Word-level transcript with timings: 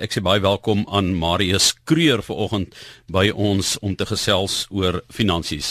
Ek 0.00 0.12
sê 0.12 0.20
baie 0.20 0.40
welkom 0.44 0.84
aan 0.92 1.14
Marius 1.16 1.70
Kreur 1.88 2.20
vanoggend 2.24 2.74
by 3.08 3.30
ons 3.32 3.76
om 3.80 3.94
te 3.96 4.04
gesels 4.04 4.66
oor 4.68 5.00
finansies. 5.08 5.68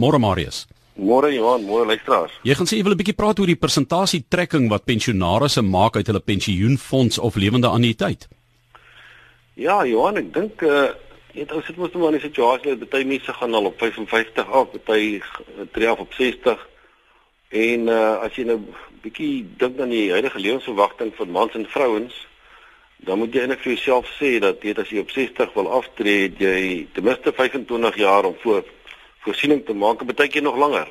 Môre 0.00 0.20
Marius. 0.22 0.64
Môre 0.96 1.30
Johan, 1.34 1.64
môre 1.68 1.86
luisteraars. 1.88 2.32
Jy 2.44 2.56
gaan 2.56 2.68
sê 2.68 2.78
jy 2.78 2.84
wil 2.84 2.94
'n 2.94 3.00
bietjie 3.00 3.16
praat 3.16 3.38
oor 3.38 3.46
die 3.46 3.60
persentasie 3.60 4.24
trekking 4.28 4.70
wat 4.70 4.84
pensionaarsse 4.84 5.62
maak 5.62 5.96
uit 5.96 6.06
hulle 6.06 6.20
pensioenfonds 6.20 7.18
of 7.18 7.36
lewende 7.36 7.68
annuïteit. 7.68 8.28
Ja, 9.54 9.84
Johan, 9.84 10.16
ek 10.16 10.32
dink 10.32 10.62
uh 10.62 10.88
dit 11.32 11.52
ou 11.52 11.62
sit 11.62 11.76
mos 11.76 11.92
nou 11.92 12.08
in 12.08 12.16
'n 12.16 12.20
situasie 12.20 12.78
dat 12.78 12.90
baie 12.90 13.04
mense 13.04 13.32
gaan 13.32 13.54
al 13.54 13.66
op 13.66 13.78
55 13.78 14.48
af, 14.50 14.68
baie 14.84 15.22
tree 15.72 15.88
af 15.88 15.98
op 15.98 16.12
60. 16.12 16.58
En 17.50 17.88
uh 17.88 18.24
as 18.24 18.34
jy 18.36 18.44
nou 18.44 18.60
bietjie 19.02 19.46
dink 19.56 19.80
aan 19.80 19.88
die 19.88 20.10
huidige 20.10 20.38
lewensverwagting 20.38 21.12
van 21.14 21.30
mans 21.30 21.54
en 21.54 21.66
vrouens, 21.66 22.26
dan 23.04 23.18
moet 23.18 23.32
jy 23.34 23.44
eintlik 23.44 23.62
vir 23.64 23.72
jouself 23.72 24.08
sê 24.18 24.36
dat 24.42 24.62
jy 24.64 24.74
as 24.76 24.90
jy 24.92 25.00
op 25.00 25.12
60 25.14 25.52
wil 25.56 25.68
aftree, 25.80 26.28
jy 26.38 26.86
ten 26.94 27.06
minste 27.06 27.32
25 27.32 27.96
jaar 27.96 28.28
om 28.28 28.36
voor 28.42 28.64
voorsiening 29.24 29.64
te 29.64 29.76
maak, 29.76 30.04
baie 30.04 30.28
keer 30.28 30.44
nog 30.44 30.58
langer. 30.60 30.88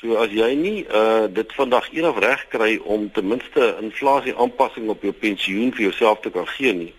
So 0.00 0.16
as 0.18 0.32
jy 0.34 0.48
nie 0.58 0.78
uh 0.88 1.28
dit 1.30 1.52
vandag 1.56 1.90
eendag 1.92 2.18
reg 2.24 2.46
kry 2.50 2.72
om 2.82 3.10
ten 3.12 3.28
minste 3.28 3.74
inflasie 3.80 4.34
aanpassing 4.34 4.88
op 4.90 5.04
jou 5.04 5.12
pensioen 5.12 5.72
vir 5.76 5.90
jouself 5.90 6.24
te 6.24 6.32
kan 6.34 6.48
gee 6.56 6.72
nie, 6.74 6.92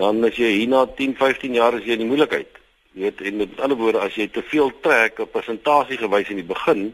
dan 0.00 0.24
as 0.24 0.40
jy 0.40 0.50
hierna 0.56 0.86
10, 0.96 1.14
15 1.20 1.54
jaar 1.60 1.76
as 1.76 1.84
jy 1.84 1.94
in 1.96 2.04
die 2.06 2.10
moeilikheid. 2.10 2.58
Jy 2.96 3.04
weet 3.04 3.20
en 3.28 3.40
met 3.44 3.60
ander 3.60 3.76
woorde 3.76 4.00
as 4.00 4.16
jy 4.16 4.26
te 4.32 4.42
veel 4.42 4.72
trek 4.80 5.20
op 5.20 5.32
persentasie 5.36 6.00
gewys 6.00 6.32
in 6.32 6.40
die 6.40 6.48
begin 6.48 6.88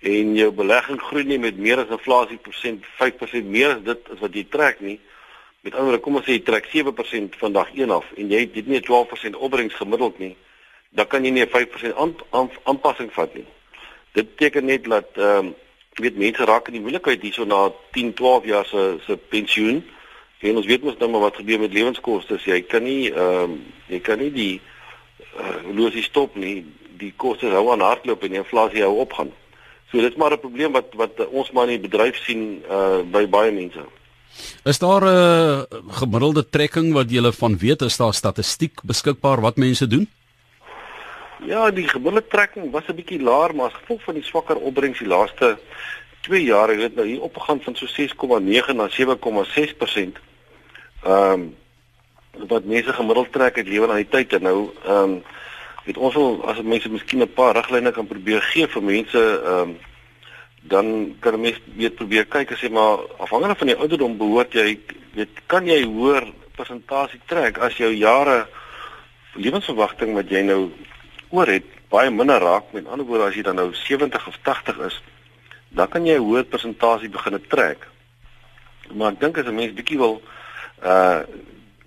en 0.00 0.34
jou 0.38 0.50
belegging 0.56 1.00
groei 1.02 1.26
nie 1.28 1.38
met 1.42 1.58
meer 1.58 1.82
as 1.82 1.92
inflasie 1.92 2.38
persent 2.40 2.86
5% 3.02 3.50
meer 3.50 3.74
as 3.74 3.82
dit 3.84 4.12
as 4.14 4.22
wat 4.22 4.36
jy 4.38 4.46
trek 4.48 4.80
nie 4.80 4.96
Met 5.60 5.74
ander 5.74 5.90
woorde, 5.90 6.02
kom 6.04 6.14
ons 6.16 6.24
sê 6.24 6.38
jy 6.38 6.42
trek 6.44 6.68
7% 6.72 7.34
van 7.36 7.52
dag 7.52 7.72
1 7.76 7.90
af 7.92 8.06
en 8.16 8.30
jy 8.32 8.38
het 8.46 8.66
nie 8.66 8.78
'n 8.78 8.84
12% 8.84 9.36
opbrengs 9.36 9.74
gemiddeld 9.74 10.18
nie, 10.18 10.36
dan 10.90 11.06
kan 11.06 11.24
jy 11.24 11.30
nie 11.30 11.44
'n 11.44 11.50
5% 11.52 11.96
aan, 11.96 12.14
aan, 12.30 12.50
aanpassing 12.64 13.12
vat 13.12 13.34
nie. 13.34 13.44
Dit 14.12 14.36
beteken 14.36 14.64
net 14.64 14.84
dat 14.84 15.08
ehm 15.14 15.46
um, 15.46 15.54
weet 16.00 16.16
mense 16.16 16.44
raak 16.44 16.66
in 16.66 16.72
die 16.72 16.80
moeilikheid 16.80 17.22
hierso 17.22 17.44
na 17.44 17.72
10, 17.92 18.14
12 18.14 18.44
jaar 18.44 18.66
se 18.66 18.96
se 19.06 19.16
pensioen. 19.16 19.84
En 20.40 20.56
ons 20.56 20.66
weet 20.66 20.82
mos 20.82 20.96
nou 20.96 21.10
maar 21.10 21.20
wat 21.20 21.36
gebeur 21.36 21.60
met 21.60 21.72
lewenskoste. 21.72 22.38
Jy 22.44 22.62
kan 22.62 22.82
nie 22.82 23.12
ehm 23.12 23.42
um, 23.42 23.62
jy 23.86 24.00
kan 24.00 24.18
nie 24.18 24.32
die 24.32 24.60
uh, 25.36 25.76
losie 25.76 26.02
stop 26.02 26.34
nie. 26.34 26.64
Die 26.96 27.12
koste 27.16 27.46
hou 27.46 27.70
aan 27.72 27.80
hardloop 27.80 28.22
en 28.22 28.30
die 28.30 28.38
inflasie 28.38 28.82
hou 28.82 28.96
opgaan. 28.98 29.32
So 29.90 30.00
dit 30.00 30.10
is 30.10 30.16
maar 30.16 30.32
'n 30.32 30.40
probleem 30.40 30.72
wat 30.72 30.94
wat 30.94 31.26
ons 31.28 31.50
maar 31.50 31.68
in 31.68 31.80
die 31.80 31.88
bedryf 31.88 32.16
sien 32.24 32.64
uh 32.70 33.02
by 33.02 33.26
baie 33.28 33.52
mense. 33.52 33.99
Is 34.64 34.78
daar 34.78 35.02
'n 35.02 35.06
uh, 35.06 35.62
gemiddelde 35.88 36.48
trekking 36.48 36.92
wat 36.92 37.10
jy 37.10 37.32
van 37.32 37.58
weet 37.58 37.82
is 37.82 37.96
daar 37.96 38.14
statistiek 38.14 38.82
beskikbaar 38.82 39.40
wat 39.40 39.56
mense 39.56 39.86
doen? 39.86 40.08
Ja, 41.46 41.70
die 41.70 41.88
gemiddelde 41.88 42.26
trekking 42.28 42.70
was 42.70 42.86
'n 42.88 42.94
bietjie 42.94 43.22
laer, 43.22 43.54
maar 43.54 43.66
as 43.66 43.80
gevolg 43.80 44.02
van 44.02 44.14
die 44.14 44.22
swakker 44.24 44.56
opbrengs 44.56 44.98
die 44.98 45.08
laaste 45.08 45.58
2 46.20 46.44
jaar 46.44 46.68
het 46.68 46.78
dit 46.78 46.94
nou 46.94 47.06
hier 47.06 47.20
opgegaan 47.20 47.60
van 47.60 47.74
so 47.76 47.86
6,9 47.86 48.74
na 48.74 48.88
7,6%. 48.88 50.20
Ehm 51.02 51.32
um, 51.32 51.56
wat 52.48 52.64
mense 52.64 52.92
gemiddeld 52.92 53.32
trek 53.32 53.56
het 53.56 53.68
lewe 53.68 53.88
aan 53.88 53.96
die 53.96 54.08
tyd 54.08 54.32
en 54.32 54.42
nou 54.42 54.70
ehm 54.84 54.96
um, 54.96 55.22
weet 55.84 55.96
ons 55.96 56.14
wil 56.14 56.44
as 56.44 56.62
mense 56.62 56.88
miskien 56.88 57.22
'n 57.22 57.32
paar 57.32 57.56
riglyne 57.56 57.92
kan 57.92 58.06
probeer 58.06 58.42
gee 58.42 58.66
vir 58.66 58.82
mense 58.82 59.18
ehm 59.44 59.60
um, 59.60 59.78
dan 60.62 61.16
kan 61.20 61.40
mens 61.40 61.60
weet 61.76 61.96
probeer 61.96 62.26
kyk 62.26 62.52
as 62.52 62.60
jy 62.60 62.68
maar 62.68 63.06
afhangende 63.18 63.56
van 63.56 63.66
die 63.66 63.76
ouderdom 63.76 64.18
behoort 64.18 64.52
jy 64.54 64.78
weet 65.14 65.42
kan 65.46 65.66
jy 65.66 65.84
hoër 65.84 66.28
persentasie 66.56 67.20
trek 67.26 67.58
as 67.58 67.76
jou 67.80 67.90
jare 67.94 68.46
lewensverwagting 69.34 70.14
wat 70.14 70.30
jy 70.30 70.42
nou 70.42 70.70
oor 71.30 71.46
het 71.46 71.66
baie 71.90 72.10
minder 72.10 72.40
raak. 72.42 72.72
Met 72.72 72.88
ander 72.88 73.06
woorde 73.06 73.30
as 73.30 73.38
jy 73.38 73.44
dan 73.46 73.58
nou 73.58 73.70
70 73.74 74.26
of 74.26 74.38
80 74.46 74.82
is 74.86 75.00
dan 75.70 75.88
kan 75.88 76.06
jy 76.06 76.16
'n 76.18 76.26
hoër 76.26 76.44
persentasie 76.44 77.08
begin 77.08 77.38
trek. 77.48 77.86
Maar 78.92 79.12
ek 79.12 79.20
dink 79.20 79.38
as 79.38 79.46
'n 79.46 79.54
mens 79.54 79.72
bietjie 79.74 79.98
wil 79.98 80.22
uh 80.82 81.22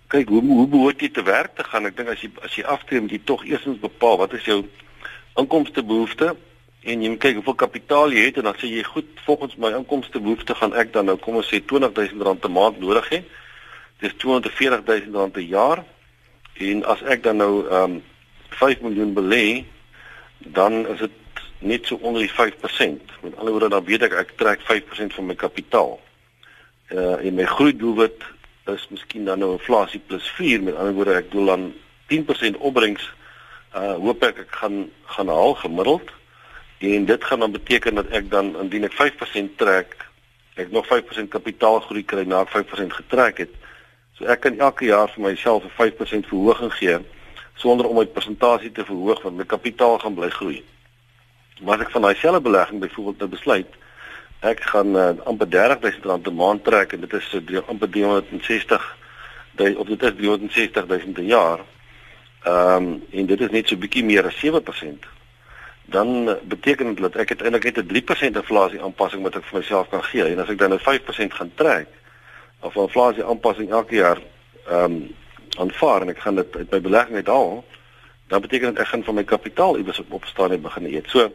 kyk 0.08 0.30
hoe 0.30 0.42
hoe 0.42 0.68
behoort 0.68 1.02
jy 1.02 1.10
te 1.10 1.24
werk 1.24 1.56
te 1.56 1.64
gaan 1.64 1.86
ek 1.86 1.98
dink 1.98 2.10
as 2.10 2.22
jy 2.22 2.30
as 2.44 2.56
jy 2.56 2.64
aftree 2.64 3.02
moet 3.02 3.12
jy 3.12 3.22
tog 3.26 3.46
eersins 3.46 3.80
bepaal 3.80 4.18
wat 4.18 4.34
is 4.34 4.46
jou 4.46 4.64
inkomste 5.36 5.84
behoeftes 5.84 6.38
en 6.84 7.04
jy 7.04 7.10
moet 7.14 7.22
kyk 7.24 7.38
hoeveel 7.40 7.56
kapitaal 7.56 8.12
jy 8.12 8.26
het 8.28 8.38
en 8.40 8.50
dan 8.50 8.58
sê 8.60 8.68
jy 8.68 8.84
goed 8.84 9.08
volgens 9.24 9.56
my 9.56 9.72
inkomste 9.78 10.20
behoefte 10.20 10.56
gaan 10.60 10.76
ek 10.76 10.92
dan 10.96 11.08
nou 11.08 11.16
kom 11.22 11.40
ons 11.40 11.48
sê 11.48 11.62
R20000 11.62 12.20
'n 12.20 12.52
maand 12.52 12.80
nodig 12.80 13.08
hê. 13.10 13.24
Dis 14.04 14.16
R240000 14.20 15.38
'n 15.40 15.48
jaar. 15.48 15.84
En 16.60 16.84
as 16.86 17.02
ek 17.04 17.24
dan 17.24 17.38
nou 17.38 17.68
ehm 17.68 17.84
um, 17.84 18.04
5 18.50 18.82
miljoen 18.82 19.14
belê, 19.14 19.66
dan 20.38 20.88
is 20.88 21.00
dit 21.00 21.12
net 21.60 21.86
so 21.86 21.96
onder 21.96 22.22
die 22.22 22.32
5%. 22.32 23.02
Met 23.22 23.36
ander 23.36 23.52
woorde 23.52 23.70
dan 23.70 23.86
weet 23.86 24.04
ek 24.04 24.14
ek 24.14 24.36
trek 24.36 24.60
5% 24.62 25.14
van 25.14 25.26
my 25.26 25.36
kapitaal. 25.36 26.00
Uh 26.92 27.26
en 27.26 27.34
my 27.34 27.46
groei 27.46 27.76
doelwit 27.76 28.24
is 28.66 28.88
miskien 28.90 29.26
dan 29.26 29.40
nou 29.40 29.52
inflasie 29.52 30.02
plus 30.08 30.30
4, 30.36 30.62
met 30.62 30.76
ander 30.76 30.94
woorde 30.94 31.16
ek 31.16 31.32
doel 31.32 31.46
dan 31.46 31.74
10% 32.12 32.60
opbrengs 32.60 33.14
uh 33.76 33.96
hoop 33.96 34.24
ek 34.24 34.38
ek 34.38 34.52
gaan 34.52 34.92
gaan 35.06 35.28
haal 35.28 35.56
gemiddeld 35.56 36.12
en 36.84 37.06
dit 37.06 37.24
gaan 37.24 37.40
dan 37.40 37.52
beteken 37.52 37.96
dat 37.96 38.10
ek 38.12 38.30
dan 38.32 38.52
indien 38.60 38.84
ek 38.84 38.96
5% 39.00 39.56
trek, 39.56 39.96
ek 40.60 40.72
nog 40.72 40.88
5% 40.90 41.32
kapitaalgroei 41.32 42.04
kry 42.04 42.26
na 42.28 42.42
ek 42.44 42.52
5% 42.52 42.98
getrek 43.00 43.38
het. 43.46 43.54
So 44.18 44.28
ek 44.30 44.44
kan 44.44 44.60
elke 44.60 44.86
jaar 44.86 45.08
vir 45.14 45.24
myself 45.30 45.64
'n 45.64 45.76
5% 45.80 46.28
verhoging 46.28 46.74
gee 46.74 47.00
sonder 47.56 47.88
om 47.88 47.96
my 47.96 48.06
persentasie 48.06 48.72
te 48.72 48.86
verhoog 48.86 49.22
want 49.22 49.38
my 49.38 49.46
kapitaal 49.46 50.00
gaan 50.00 50.14
bly 50.14 50.30
groei. 50.30 50.64
Maar 51.62 51.80
as 51.80 51.86
ek 51.86 51.92
van 51.92 52.02
daai 52.02 52.16
selfe 52.16 52.42
belegging 52.42 52.80
byvoorbeeld 52.80 53.20
nou 53.20 53.30
besluit 53.30 53.72
ek 54.44 54.60
gaan 54.74 54.96
uh, 54.96 55.14
amper 55.24 55.48
R30000 55.48 56.28
'n 56.28 56.36
maand 56.36 56.64
trek 56.64 56.94
en 56.94 57.02
dit 57.02 57.14
is 57.14 57.30
so 57.30 57.40
amper 57.68 57.90
360 57.90 58.98
daai 59.56 59.76
of 59.76 59.88
dit 59.88 60.04
is 60.04 60.14
360000 60.18 61.18
'n 61.18 61.26
jaar. 61.26 61.60
Ehm 62.44 62.76
um, 62.76 63.04
en 63.12 63.26
dit 63.26 63.42
is 63.42 63.50
net 63.50 63.68
so 63.68 63.76
bietjie 63.76 64.04
meer 64.04 64.26
as 64.26 64.36
7% 64.36 65.08
dan 65.94 66.38
beteken 66.50 66.94
dit 66.94 67.02
dat 67.06 67.16
ek 67.22 67.36
eintlik 67.38 67.64
net 67.64 67.78
'n 67.78 67.88
3% 67.88 68.40
inflasie 68.42 68.82
aanpassing 68.82 69.22
wat 69.24 69.36
ek 69.36 69.46
vir 69.50 69.60
myself 69.60 69.90
kan 69.90 70.04
gee 70.04 70.26
en 70.26 70.40
as 70.40 70.50
ek 70.50 70.58
dan 70.58 70.74
'n 70.74 70.80
5% 70.80 71.34
gaan 71.34 71.52
trek 71.56 71.88
of 72.62 72.76
'n 72.76 72.88
inflasie 72.88 73.26
aanpassing 73.26 73.70
elke 73.70 73.96
jaar 73.96 74.20
ehm 74.68 74.84
um, 74.84 75.16
aanvaar 75.58 76.02
en 76.02 76.10
ek 76.10 76.20
gaan 76.20 76.36
dit 76.36 76.56
uit 76.56 76.72
my 76.72 76.82
belegging 76.82 77.16
uithaal 77.16 77.64
dan 78.28 78.42
beteken 78.42 78.74
dit 78.74 78.82
ek 78.82 78.88
gaan 78.88 79.04
van 79.04 79.16
my 79.16 79.24
kapitaal 79.24 79.78
iewers 79.78 80.00
op 80.00 80.14
opstaan 80.14 80.52
en 80.52 80.62
begin 80.62 80.86
eet. 80.86 81.10
So 81.10 81.30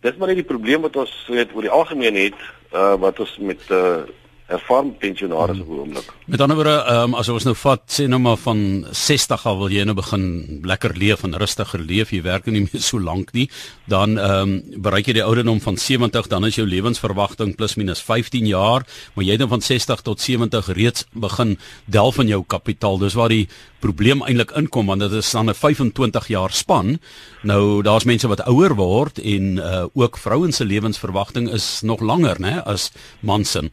dis 0.00 0.16
maar 0.16 0.28
net 0.28 0.36
die 0.42 0.52
probleem 0.52 0.84
wat 0.86 0.96
ons 0.96 1.14
weet 1.28 1.54
oor 1.54 1.66
die 1.66 1.70
algemeen 1.70 2.14
het 2.14 2.38
uh, 2.72 2.94
wat 2.94 3.20
ons 3.20 3.38
met 3.38 3.62
uh, 3.70 4.04
ervaren 4.46 4.92
pensionaars 4.96 5.60
op 5.60 5.68
oomblik. 5.68 6.12
Met 6.24 6.40
ander 6.40 6.56
woorde, 6.56 6.74
um, 6.92 7.14
as 7.18 7.28
ons 7.32 7.44
nou 7.48 7.54
vat 7.58 7.82
sê 7.90 8.06
nou 8.06 8.20
maar 8.22 8.38
van 8.38 8.60
60 8.94 9.46
al 9.50 9.58
wil 9.58 9.72
jy 9.74 9.84
nou 9.86 9.96
begin 9.98 10.26
lekker 10.66 10.94
leef 10.98 11.24
en 11.26 11.34
rustiger 11.38 11.82
leef, 11.82 12.12
jy 12.14 12.22
werk 12.22 12.46
nie 12.46 12.62
meer 12.66 12.82
so 12.82 13.00
lank 13.02 13.32
nie, 13.34 13.48
dan 13.90 14.14
ehm 14.18 14.34
um, 14.36 14.82
bereik 14.86 15.08
jy 15.10 15.16
die 15.18 15.24
ouderdom 15.24 15.58
van 15.64 15.78
70, 15.80 16.28
dan 16.30 16.46
is 16.46 16.58
jou 16.58 16.66
lewensverwagting 16.66 17.56
plus 17.58 17.74
minus 17.76 18.02
15 18.06 18.46
jaar, 18.46 18.86
maar 19.14 19.26
jy 19.26 19.36
dan 19.40 19.50
van 19.50 19.64
60 19.64 20.04
tot 20.06 20.22
70 20.22 20.68
reeds 20.78 21.06
begin 21.12 21.56
del 21.86 22.12
van 22.12 22.30
jou 22.30 22.42
kapitaal. 22.46 23.00
Dis 23.02 23.16
waar 23.18 23.32
die 23.32 23.48
probleem 23.82 24.22
eintlik 24.22 24.54
inkom 24.58 24.86
want 24.86 25.02
dit 25.02 25.16
is 25.18 25.30
dan 25.32 25.50
'n 25.50 25.54
25 25.54 26.28
jaar 26.28 26.52
span. 26.52 26.98
Nou 27.42 27.82
daar's 27.82 28.04
mense 28.04 28.28
wat 28.28 28.46
ouer 28.46 28.74
word 28.74 29.18
en 29.18 29.56
uh, 29.56 29.84
ook 29.94 30.18
vrouens 30.18 30.56
se 30.56 30.64
lewensverwagting 30.64 31.50
is 31.52 31.80
nog 31.82 32.00
langer, 32.00 32.40
né, 32.40 32.62
as 32.64 32.92
mans 33.20 33.50
se. 33.50 33.70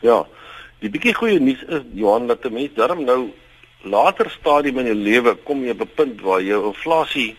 Ja. 0.00 0.26
Die 0.80 0.90
bietjie 0.90 1.14
goeie 1.14 1.40
nuus 1.40 1.62
is 1.68 1.82
Johan 1.94 2.26
dat 2.26 2.44
'n 2.44 2.52
mens 2.52 2.74
darm 2.74 3.04
nou 3.04 3.32
later 3.82 4.30
stadium 4.30 4.78
in 4.78 4.86
jou 4.86 4.94
lewe 4.94 5.34
kom 5.34 5.64
jy 5.64 5.70
op 5.70 5.80
'n 5.80 5.94
punt 5.94 6.20
waar 6.20 6.42
jou 6.42 6.66
inflasie 6.66 7.36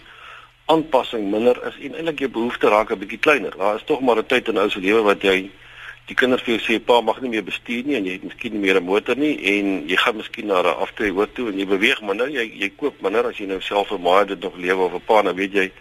aanpassing 0.66 1.32
minder 1.32 1.58
is 1.68 1.78
en 1.86 1.96
eintlik 1.96 2.20
jou 2.20 2.30
behoefte 2.30 2.68
raak 2.68 2.92
'n 2.92 3.00
bietjie 3.00 3.20
kleiner. 3.20 3.58
Daar 3.58 3.76
is 3.76 3.84
tog 3.86 4.02
maar 4.02 4.18
'n 4.18 4.26
tyd 4.26 4.48
in 4.48 4.58
ou 4.58 4.70
se 4.70 4.80
lewe 4.80 5.02
wat 5.02 5.22
jy 5.22 5.50
die 6.08 6.16
kinders 6.16 6.44
vir 6.44 6.56
jou 6.56 6.64
sê 6.64 6.80
pa 6.84 7.02
mag 7.02 7.20
nie 7.22 7.30
meer 7.30 7.44
bestuur 7.44 7.84
nie 7.86 7.96
en 7.96 8.06
jy 8.06 8.12
het 8.12 8.24
miskien 8.24 8.54
nie 8.54 8.60
meer 8.60 8.80
'n 8.80 8.86
motor 8.86 9.16
nie 9.16 9.36
en 9.54 9.88
jy 9.88 9.96
gaan 9.96 10.16
miskien 10.16 10.48
na 10.48 10.62
'n 10.62 10.80
aftree 10.84 11.12
hoor 11.12 11.28
toe 11.34 11.50
en 11.52 11.60
jy 11.60 11.66
beweeg 11.66 12.02
minder, 12.02 12.30
jy 12.30 12.46
jy 12.62 12.70
koop 12.78 13.02
minder 13.02 13.26
as 13.26 13.38
jy 13.38 13.46
nou 13.46 13.62
self 13.62 13.92
'n 13.92 14.02
maai 14.02 14.26
dit 14.26 14.40
nog 14.40 14.56
lewe 14.56 14.84
of 14.84 14.94
'n 14.94 15.06
pa 15.06 15.22
nou 15.22 15.36
weet 15.36 15.54
jy 15.54 15.72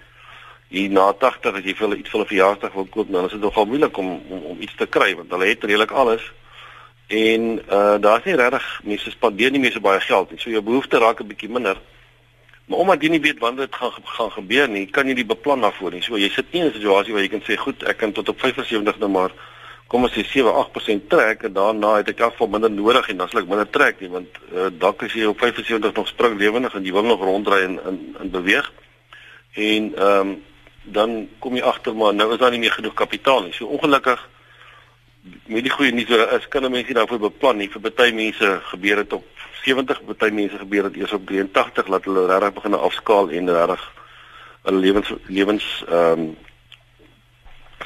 hier 0.68 0.90
na 0.90 1.12
80 1.12 1.54
as 1.54 1.64
jy 1.64 1.74
vir 1.74 1.96
iets 1.96 2.10
vir 2.10 2.20
'n 2.20 2.26
verjaarsdag 2.26 2.72
wil 2.72 2.86
koop 2.86 3.12
dan 3.12 3.24
is 3.24 3.32
dit 3.32 3.40
nogal 3.40 3.66
moeilik 3.66 3.96
om, 3.96 4.20
om 4.28 4.42
om 4.42 4.56
iets 4.60 4.74
te 4.76 4.86
kry 4.86 5.14
want 5.14 5.30
hulle 5.30 5.46
het 5.46 5.64
redelik 5.64 5.90
alles 5.90 6.22
en 7.06 7.62
uh 7.70 7.98
daar's 8.00 8.24
nie 8.24 8.34
regtig 8.34 8.80
mense 8.84 9.10
spandeer 9.10 9.50
nie 9.50 9.60
meer 9.60 9.72
so 9.72 9.80
baie 9.80 10.00
geld 10.00 10.30
nie. 10.30 10.40
So 10.40 10.50
jou 10.50 10.62
behoefte 10.62 10.98
raak 10.98 11.20
'n 11.20 11.26
bietjie 11.26 11.48
minder. 11.48 11.76
Maar 12.66 12.78
omdat 12.78 13.02
jy 13.02 13.08
nie 13.08 13.20
weet 13.20 13.38
wanneer 13.38 13.66
dit 13.66 13.74
gaan 13.74 13.92
gaan 14.04 14.30
gebeur 14.30 14.68
nie, 14.68 14.86
kan 14.86 15.06
jy 15.06 15.14
nie 15.14 15.26
beplan 15.26 15.60
daarvoor 15.60 15.92
nie. 15.92 16.02
So 16.02 16.16
jy 16.16 16.28
sit 16.28 16.52
nie 16.52 16.60
in 16.60 16.66
'n 16.66 16.72
situasie 16.72 17.12
waar 17.12 17.22
jy 17.22 17.28
kan 17.28 17.42
sê 17.42 17.56
goed, 17.56 17.82
ek 17.82 17.96
kan 17.96 18.12
tot 18.12 18.28
op 18.28 18.40
75 18.40 18.98
nou 18.98 19.10
maar 19.10 19.30
kom 19.86 20.02
ons 20.02 20.12
sê 20.12 20.24
7-8% 20.26 21.08
trek 21.08 21.42
en 21.42 21.52
daarna 21.52 21.96
het 21.96 22.08
ek 22.08 22.20
afval 22.20 22.48
minder 22.48 22.70
nodig 22.70 23.08
en 23.08 23.16
dan 23.16 23.28
sal 23.28 23.40
ek 23.40 23.48
minder 23.48 23.70
trek 23.70 24.00
nie 24.00 24.10
want 24.10 24.28
uh, 24.52 24.66
dalk 24.70 25.02
as 25.06 25.14
jy 25.14 25.28
op 25.30 25.38
75 25.38 25.94
nog 25.94 26.08
spring 26.08 26.38
lewendig 26.38 26.74
en 26.74 26.84
jy 26.84 26.92
wil 26.92 27.06
nog 27.06 27.22
ronddry 27.22 27.60
en 27.68 27.78
in 27.86 28.16
in 28.20 28.30
beweeg 28.30 28.72
en 29.54 29.94
ehm 29.94 30.20
um, 30.20 30.36
dan 30.86 31.28
kom 31.42 31.56
jy 31.58 31.62
agter 31.66 31.94
maar 31.98 32.14
nou 32.14 32.32
is 32.32 32.38
daar 32.38 32.50
nie 32.50 32.60
meer 32.62 32.70
genoeg 32.70 32.94
kapitaal 32.94 33.42
nie. 33.42 33.52
So 33.52 33.66
ongelukkig 33.66 34.20
met 35.46 35.62
die 35.62 35.72
goeie 35.72 35.92
nuus 35.92 36.10
is 36.38 36.48
kan 36.48 36.70
mense 36.70 36.94
daarvoor 36.94 37.18
beplan 37.28 37.56
nie. 37.56 37.70
Vir 37.70 37.84
baie 37.90 38.14
mense 38.14 38.50
gebeur 38.70 39.02
dit 39.02 39.12
op 39.12 39.24
70, 39.62 40.02
baie 40.14 40.32
mense 40.32 40.58
gebeur 40.58 40.90
dit 40.90 41.02
eers 41.02 41.12
op 41.12 41.26
83 41.26 41.86
laat 41.92 42.04
hulle 42.04 42.26
regtig 42.26 42.58
begin 42.58 42.78
afskaal 42.78 43.30
en 43.30 43.50
regtig 43.50 43.86
hulle 44.66 44.82
lewens 44.82 45.14
lewens 45.26 45.70
ehm 45.88 46.26
um, 46.26 46.34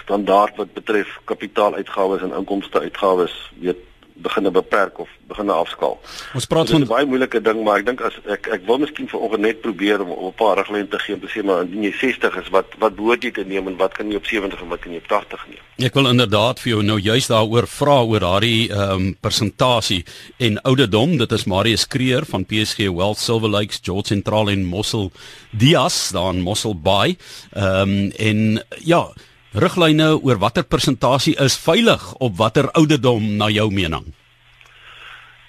standaard 0.00 0.56
wat 0.56 0.72
betref 0.72 1.18
kapitaaluitgawes 1.24 2.22
en 2.22 2.32
inkomste 2.34 2.80
uitgawes 2.80 3.34
weet 3.60 3.82
beginne 4.22 4.50
beperk 4.50 4.98
of 4.98 5.08
beginne 5.30 5.52
afskaal. 5.52 5.98
Ons 6.34 6.46
praat 6.50 6.70
van 6.70 6.82
'n 6.82 6.90
baie 6.90 7.06
moeilike 7.06 7.40
ding, 7.40 7.62
maar 7.64 7.78
ek 7.78 7.86
dink 7.86 8.00
as 8.00 8.14
ek 8.26 8.48
ek 8.56 8.66
wil 8.66 8.78
miskien 8.78 9.08
vanoggend 9.08 9.40
net 9.40 9.60
probeer 9.60 10.02
om, 10.02 10.10
om 10.10 10.26
'n 10.26 10.34
paar 10.34 10.56
riglyne 10.56 10.88
te 10.88 10.98
gee 10.98 11.14
om 11.14 11.20
te 11.20 11.28
sê 11.28 11.44
maar 11.44 11.62
indien 11.62 11.82
jy 11.82 11.92
60 11.92 12.36
is, 12.36 12.48
wat 12.50 12.66
wat 12.78 12.96
behoort 12.96 13.22
jy 13.22 13.30
te 13.30 13.44
neem 13.44 13.66
en 13.68 13.76
wat 13.76 13.94
kan 13.94 14.10
jy 14.10 14.16
op 14.16 14.26
70 14.26 14.60
en 14.60 14.68
wat 14.68 14.80
kan 14.80 14.92
jy 14.92 14.98
op 14.98 15.08
80 15.08 15.46
neem? 15.48 15.62
Ek 15.86 15.94
wil 15.94 16.08
inderdaad 16.08 16.60
vir 16.60 16.72
jou 16.72 16.82
nou 16.82 16.98
juist 16.98 17.28
daaroor 17.28 17.66
vra 17.66 18.02
oor 18.02 18.20
daardie 18.20 18.70
ehm 18.70 18.90
um, 18.90 19.16
persentasie 19.20 20.04
en 20.38 20.60
ouderdom. 20.62 21.16
Dit 21.18 21.32
is 21.32 21.44
Marius 21.44 21.86
Kreer 21.86 22.24
van 22.26 22.44
PSG 22.44 22.78
Wealth 22.90 23.18
Silver 23.18 23.48
Lakes, 23.48 23.80
George 23.82 24.06
Central 24.06 24.48
in 24.48 24.64
Mossel 24.64 25.10
Dias 25.50 26.10
daar 26.12 26.34
in 26.34 26.40
Mossel 26.40 26.74
Bay. 26.74 27.16
Ehm 27.52 27.88
um, 27.88 28.10
en 28.10 28.62
ja, 28.84 29.08
riglyne 29.52 30.14
oor 30.22 30.38
watter 30.38 30.62
persentasie 30.62 31.34
is 31.42 31.56
veilig 31.58 32.14
op 32.22 32.36
watter 32.38 32.70
ouderdom 32.70 33.36
na 33.36 33.48
jou 33.50 33.70
mening? 33.70 34.12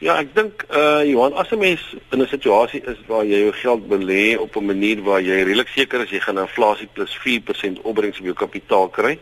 Ja, 0.02 0.16
ek 0.18 0.32
dink 0.34 0.64
uh 0.74 1.06
Johan, 1.06 1.36
as 1.38 1.52
'n 1.54 1.60
mens 1.60 1.82
in 2.10 2.22
'n 2.22 2.28
situasie 2.28 2.82
is 2.82 2.98
waar 3.08 3.26
jy 3.26 3.38
jou 3.46 3.54
geld 3.54 3.88
belê 3.88 4.38
op 4.40 4.56
'n 4.58 4.66
manier 4.66 5.02
waar 5.04 5.22
jy 5.22 5.44
redelik 5.44 5.68
seker 5.68 6.02
is 6.02 6.10
jy 6.10 6.20
gaan 6.20 6.40
inflasie 6.40 6.88
plus 6.94 7.14
4% 7.18 7.82
opbrengs 7.84 8.18
op 8.20 8.26
jou 8.26 8.34
kapitaal 8.34 8.90
kry, 8.90 9.20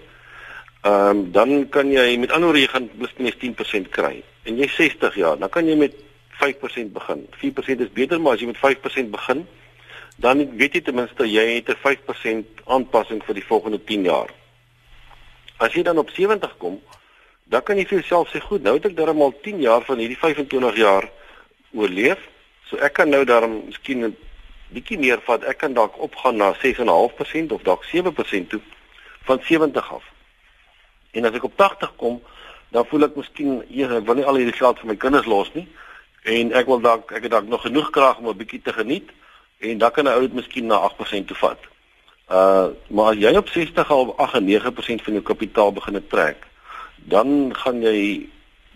ehm 0.83 1.09
um, 1.09 1.31
dan 1.31 1.69
kan 1.69 1.91
jy 1.91 2.17
met 2.17 2.31
ander 2.31 2.47
woorde 2.47 2.61
jy 2.61 2.67
gaan 2.67 2.89
plus 2.97 3.13
minus 3.17 3.35
10% 3.35 3.89
kry. 3.89 4.23
En 4.43 4.55
jy 4.57 4.67
60 4.67 5.15
jaar, 5.15 5.37
dan 5.37 5.49
kan 5.49 5.67
jy 5.67 5.75
met 5.75 5.93
5% 6.39 6.93
begin. 6.93 7.27
4% 7.35 7.81
is 7.81 7.91
beter, 7.91 8.21
maar 8.21 8.33
as 8.33 8.39
jy 8.39 8.47
met 8.47 8.57
5% 8.57 9.11
begin, 9.11 9.47
dan 10.15 10.55
weet 10.55 10.73
jy 10.73 10.81
ten 10.81 10.95
minste 10.95 11.27
jy 11.27 11.55
het 11.55 11.69
'n 11.69 11.75
5% 11.83 12.45
aanpassing 12.65 13.21
vir 13.23 13.35
die 13.35 13.45
volgende 13.45 13.83
10 13.83 14.03
jaar. 14.03 14.38
As 15.59 15.75
jy 15.75 15.83
dan 15.83 15.99
op 15.99 16.09
70 16.15 16.57
kom, 16.57 16.79
dan 17.51 17.63
kan 17.67 17.77
jy 17.77 17.85
vir 17.89 17.99
jouself 17.99 18.31
sê, 18.31 18.39
goed, 18.39 18.63
nou 18.63 18.77
het 18.77 18.87
ek 18.89 18.97
darm 18.97 19.21
al 19.21 19.33
10 19.43 19.59
jaar 19.63 19.83
van 19.87 19.99
hierdie 19.99 20.17
25 20.17 20.77
jaar 20.79 21.09
oorleef, 21.75 22.21
so 22.69 22.79
ek 22.85 22.95
kan 22.99 23.09
nou 23.09 23.23
darm 23.25 23.65
miskien 23.67 24.05
'n 24.05 24.15
bietjie 24.73 24.99
meer 24.99 25.19
vat. 25.25 25.43
Ek 25.43 25.57
kan 25.57 25.73
dalk 25.73 25.97
opgaan 25.99 26.37
na 26.37 26.53
6.5% 26.61 27.51
of 27.51 27.61
dalk 27.63 27.83
7% 27.83 28.49
toe 28.49 28.61
van 29.25 29.39
70 29.43 29.93
af. 29.93 30.03
En 31.11 31.25
as 31.25 31.33
ek 31.33 31.43
op 31.43 31.57
80 31.57 31.95
kom, 31.95 32.21
dan 32.69 32.85
voel 32.85 33.07
ek 33.07 33.15
miskien 33.17 33.63
eers 33.69 33.95
ek 33.97 34.05
wil 34.05 34.19
nie 34.19 34.27
al 34.29 34.37
hierdie 34.39 34.57
geld 34.57 34.79
vir 34.81 34.91
my 34.91 34.95
kinders 34.95 35.29
los 35.29 35.49
nie 35.55 35.65
en 36.29 36.53
ek 36.57 36.67
wil 36.69 36.81
dalk 36.83 37.11
ek 37.15 37.25
het 37.25 37.33
dalk 37.33 37.49
nog 37.49 37.65
genoeg 37.65 37.89
krag 37.95 38.19
om 38.21 38.29
'n 38.29 38.37
bietjie 38.37 38.61
te 38.61 38.73
geniet 38.73 39.09
en 39.59 39.77
dan 39.77 39.91
kan 39.91 40.05
'n 40.05 40.13
ou 40.13 40.21
dit 40.21 40.33
miskien 40.33 40.67
na 40.67 40.77
8% 40.77 41.27
toe 41.27 41.37
vat. 41.37 41.59
Uh 42.29 42.67
maar 42.87 43.13
as 43.13 43.17
jy 43.17 43.33
op 43.37 43.49
60 43.49 43.91
al 43.91 44.13
8 44.17 44.33
en 44.37 44.45
9% 44.45 45.03
van 45.05 45.13
jou 45.17 45.21
kapitaal 45.25 45.71
begin 45.73 45.97
trek, 46.07 46.45
dan 46.95 47.49
gaan 47.57 47.81
jy 47.81 48.29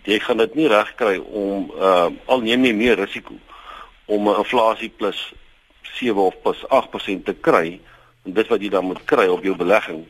jy 0.04 0.18
gaan 0.18 0.42
dit 0.42 0.54
nie 0.54 0.68
reg 0.68 0.94
kry 0.98 1.16
om 1.18 1.70
uh 1.78 2.10
al 2.26 2.42
neem 2.42 2.64
jy 2.64 2.74
meer 2.74 2.98
risiko 2.98 3.38
om 4.06 4.28
'n 4.28 4.38
inflasie 4.42 4.88
plus 4.88 5.32
7 5.82 6.18
of 6.18 6.34
plus 6.42 6.64
8% 6.68 7.24
te 7.24 7.34
kry 7.34 7.80
en 8.24 8.32
dit 8.32 8.48
wat 8.48 8.60
jy 8.60 8.68
dan 8.68 8.84
moet 8.84 9.04
kry 9.04 9.26
op 9.26 9.42
jou 9.44 9.56
belegging 9.56 10.04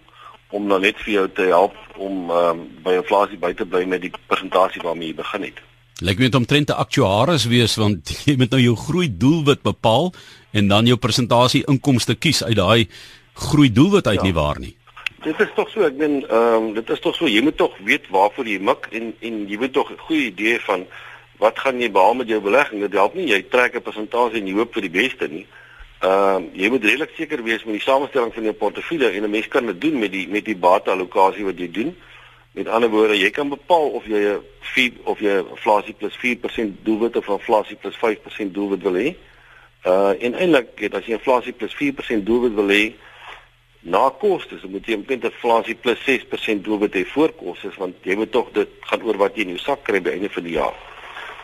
om 0.50 0.68
dan 0.68 0.80
net 0.80 0.96
vir 1.04 1.12
jou 1.12 1.28
te 1.28 1.46
help 1.50 1.76
om 1.96 2.30
um 2.30 2.30
uh, 2.30 2.54
by 2.84 2.96
inflasie 3.02 3.38
by 3.38 3.52
te 3.52 3.66
bly 3.66 3.84
met 3.84 4.00
die 4.00 4.12
persentasie 4.26 4.82
waarmee 4.82 5.08
jy 5.12 5.14
begin 5.14 5.42
het. 5.42 5.60
Lyk 6.02 6.18
my 6.18 6.30
omtrent 6.34 6.70
'n 6.70 6.80
aktuaris 6.84 7.44
wees 7.46 7.76
want 7.76 8.08
jy 8.28 8.36
moet 8.36 8.50
nou 8.50 8.60
jou 8.60 8.76
groei 8.76 9.08
doelwit 9.18 9.62
bepaal 9.62 10.12
en 10.52 10.68
dan 10.68 10.86
jou 10.86 10.96
persentasie 10.96 11.64
inkomste 11.66 12.14
kies 12.14 12.42
uit 12.44 12.56
daai 12.56 12.88
groei 13.34 13.72
doelwit 13.72 14.06
uit 14.06 14.20
ja. 14.20 14.22
nie 14.22 14.34
waar 14.34 14.58
nie. 14.58 14.76
Dit 15.24 15.40
is 15.40 15.48
tog 15.54 15.70
so, 15.72 15.80
ek 15.86 15.96
meen, 15.96 16.20
ehm 16.28 16.54
um, 16.54 16.72
dit 16.76 16.90
is 16.90 17.00
tog 17.00 17.16
so, 17.16 17.26
jy 17.26 17.40
moet 17.42 17.56
tog 17.56 17.74
weet 17.84 18.08
waarvoor 18.12 18.46
jy 18.46 18.58
mik 18.60 18.88
en 18.92 19.14
en 19.20 19.42
jy 19.48 19.58
moet 19.58 19.72
tog 19.72 19.90
'n 19.90 19.98
goeie 20.06 20.26
idee 20.30 20.60
van 20.60 20.86
wat 21.38 21.58
gaan 21.58 21.80
jy 21.80 21.90
behaal 21.90 22.14
met 22.14 22.28
jou 22.28 22.40
belegging? 22.40 22.80
Dit 22.80 22.92
help 22.92 23.14
nie 23.14 23.28
jy 23.28 23.42
trek 23.48 23.74
'n 23.74 23.82
persentasie 23.82 24.40
en 24.40 24.46
jy 24.46 24.54
hoop 24.54 24.72
vir 24.74 24.82
die 24.82 24.96
beste 25.00 25.28
nie. 25.28 25.46
Ehm 26.00 26.36
um, 26.36 26.50
jy 26.52 26.68
moet 26.68 26.84
redelik 26.84 27.12
seker 27.16 27.42
wees 27.42 27.64
met 27.64 27.74
die 27.74 27.88
samestelling 27.88 28.34
van 28.34 28.42
jou 28.42 28.52
portefeulje 28.52 29.10
en 29.10 29.22
'n 29.22 29.30
mens 29.30 29.48
kan 29.48 29.66
dit 29.66 29.80
doen 29.80 29.98
met 29.98 30.12
die 30.12 30.28
met 30.28 30.44
die 30.44 30.56
bateallokasie 30.56 31.44
wat 31.44 31.58
jy 31.58 31.70
doen. 31.70 31.96
Met 32.52 32.68
ander 32.68 32.90
woorde, 32.90 33.18
jy 33.18 33.30
kan 33.30 33.48
bepaal 33.48 33.88
of 33.88 34.04
jy 34.06 34.18
'n 34.18 34.40
4 34.60 34.92
of 35.04 35.18
jy 35.20 35.38
inflasie 35.50 35.94
plus 35.94 36.16
4% 36.16 36.84
doelwit 36.84 37.16
of 37.16 37.28
inflasie 37.28 37.76
plus 37.76 37.96
5% 37.96 38.54
doelwit 38.54 38.82
wil 38.82 38.94
hê. 38.94 39.14
Uh 39.86 40.12
en 40.20 40.34
eintlik, 40.34 40.92
as 40.92 41.06
jy 41.06 41.12
inflasie 41.12 41.52
plus 41.52 41.74
4% 41.74 42.24
doelwit 42.24 42.54
wil 42.54 42.68
hê, 42.68 42.92
na 43.84 44.08
kostes, 44.20 44.64
moet 44.64 44.86
jy 44.88 44.96
omtrent 44.96 45.26
inflasie 45.28 45.76
plus 45.76 46.00
6% 46.06 46.64
doelwit 46.64 46.94
hê 46.96 47.04
voor 47.12 47.34
kostes 47.36 47.76
want 47.76 48.06
jy 48.08 48.16
moet 48.16 48.32
tog 48.32 48.48
dit 48.56 48.70
gaan 48.88 49.04
oor 49.04 49.18
wat 49.20 49.36
jy 49.36 49.44
in 49.44 49.52
jou 49.54 49.60
sak 49.60 49.84
kry 49.84 50.00
by 50.00 50.14
einde 50.16 50.30
van 50.32 50.46
die 50.46 50.56
jaar. 50.56 50.78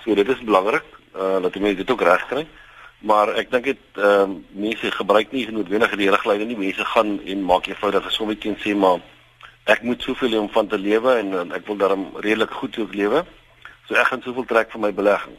So 0.05 0.17
dit 0.17 0.29
is 0.29 0.41
belangrik 0.49 0.87
uh 1.13 1.41
dat 1.45 1.55
jy 1.55 1.63
mense 1.67 1.83
dit 1.83 1.93
ook 1.93 2.07
reg 2.09 2.25
kry. 2.31 2.47
Maar 3.01 3.35
ek 3.41 3.53
dink 3.53 3.69
dit 3.69 4.01
ehm 4.01 4.33
uh, 4.37 4.39
mense 4.65 4.93
gebruik 4.97 5.33
nie 5.33 5.47
genoodwendig 5.49 5.97
die 6.01 6.11
riglyne 6.13 6.49
nie. 6.49 6.57
Mense 6.57 6.85
gaan 6.95 7.19
en 7.21 7.45
maak 7.45 7.69
eenvoudige 7.69 8.13
sommetjie 8.17 8.55
en 8.55 8.59
sê 8.65 8.75
maar 8.77 9.05
ek 9.69 9.85
moet 9.85 10.03
soveel 10.03 10.39
om 10.41 10.49
van 10.49 10.67
te 10.69 10.79
lewe 10.79 11.19
en, 11.21 11.37
en 11.45 11.53
ek 11.53 11.69
wil 11.69 11.77
daarom 11.77 12.09
redelik 12.17 12.57
goed 12.63 12.79
ook 12.79 12.97
lewe. 12.97 13.25
So 13.89 14.01
ek 14.01 14.13
gaan 14.13 14.25
soveel 14.25 14.49
trek 14.49 14.73
vir 14.73 14.85
my 14.89 14.93
belegging. 14.97 15.37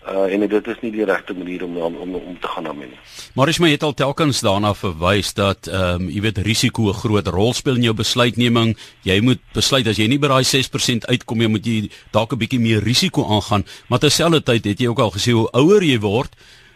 Uh 0.00 0.32
en 0.32 0.48
dit 0.48 0.66
is 0.66 0.78
nie 0.80 0.90
die 0.94 1.04
regte 1.04 1.34
manier 1.36 1.64
om 1.64 1.76
om 1.76 1.96
om, 1.96 2.14
om 2.14 2.36
te 2.40 2.48
gaan 2.48 2.64
daarmee 2.64 2.88
nie. 2.88 2.98
Maar 3.36 3.48
is 3.48 3.58
my 3.60 3.68
het 3.70 3.82
al 3.82 3.92
telkens 3.92 4.40
daarna 4.40 4.72
verwys 4.74 5.34
dat 5.36 5.68
ehm 5.68 6.00
um, 6.00 6.08
jy 6.08 6.20
weet 6.24 6.38
risiko 6.38 6.88
'n 6.88 6.96
groot 7.02 7.26
rol 7.26 7.52
speel 7.52 7.76
in 7.76 7.82
jou 7.82 7.94
besluitneming. 7.94 8.76
Jy 9.04 9.20
moet 9.20 9.40
besluit 9.52 9.86
as 9.86 9.96
jy 9.96 10.08
nie 10.08 10.18
by 10.18 10.28
daai 10.28 10.44
6% 10.44 11.04
uitkom 11.04 11.40
jy 11.40 11.48
moet 11.48 11.66
jy 11.66 11.90
dalk 12.12 12.32
'n 12.32 12.38
bietjie 12.38 12.60
meer 12.60 12.82
risiko 12.82 13.28
aangaan, 13.28 13.66
maar 13.88 13.98
terselfdertyd 13.98 14.64
het 14.64 14.80
jy 14.80 14.88
ook 14.88 14.98
al 14.98 15.10
gesê 15.10 15.32
hoe 15.32 15.50
ouer 15.52 15.82
jy 15.82 15.98
word, 15.98 16.32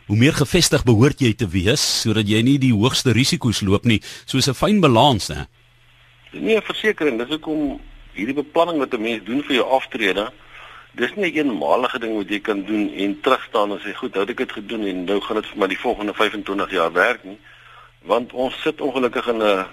hoe 0.07 0.17
meer 0.17 0.33
gefestig 0.33 0.85
behoort 0.85 1.21
jy 1.21 1.33
te 1.33 1.49
wees 1.49 2.03
sodat 2.03 2.29
jy 2.29 2.43
nie 2.43 2.59
die 2.59 2.73
hoogste 2.73 3.13
risiko's 3.13 3.63
loop 3.63 3.85
nie. 3.85 4.01
So 4.27 4.37
'n 4.37 4.55
fyn 4.55 4.81
balans, 4.81 5.29
né? 5.29 5.47
Nee, 6.33 6.61
verseker, 6.61 7.19
dis 7.19 7.29
hoekom 7.29 7.81
hierdie 8.13 8.35
beplanning 8.35 8.79
wat 8.79 8.93
'n 8.95 9.01
mens 9.01 9.25
doen 9.25 9.43
vir 9.43 9.57
jou 9.57 9.67
aftrede 9.71 10.31
dis 10.95 11.15
nie 11.15 11.33
'n 11.33 11.37
eenmalige 11.37 11.99
ding 11.99 12.17
wat 12.17 12.29
jy 12.29 12.41
kan 12.41 12.65
doen 12.65 12.93
en 12.95 13.21
terugstaan 13.21 13.71
en 13.71 13.81
sê 13.81 13.95
goed, 13.95 14.13
nou 14.13 14.21
het 14.21 14.31
ek 14.31 14.37
dit 14.37 14.53
gedoen 14.53 14.85
en 14.87 15.05
nou 15.05 15.21
gaan 15.21 15.37
dit 15.37 15.47
vir 15.47 15.59
my 15.59 15.67
die 15.67 15.79
volgende 15.79 16.15
25 16.15 16.71
jaar 16.71 16.93
werk 16.93 17.25
nie. 17.25 17.39
Want 18.03 18.33
ons 18.33 18.61
sit 18.63 18.81
ongelukkig 18.81 19.27
in 19.27 19.43
'n 19.43 19.67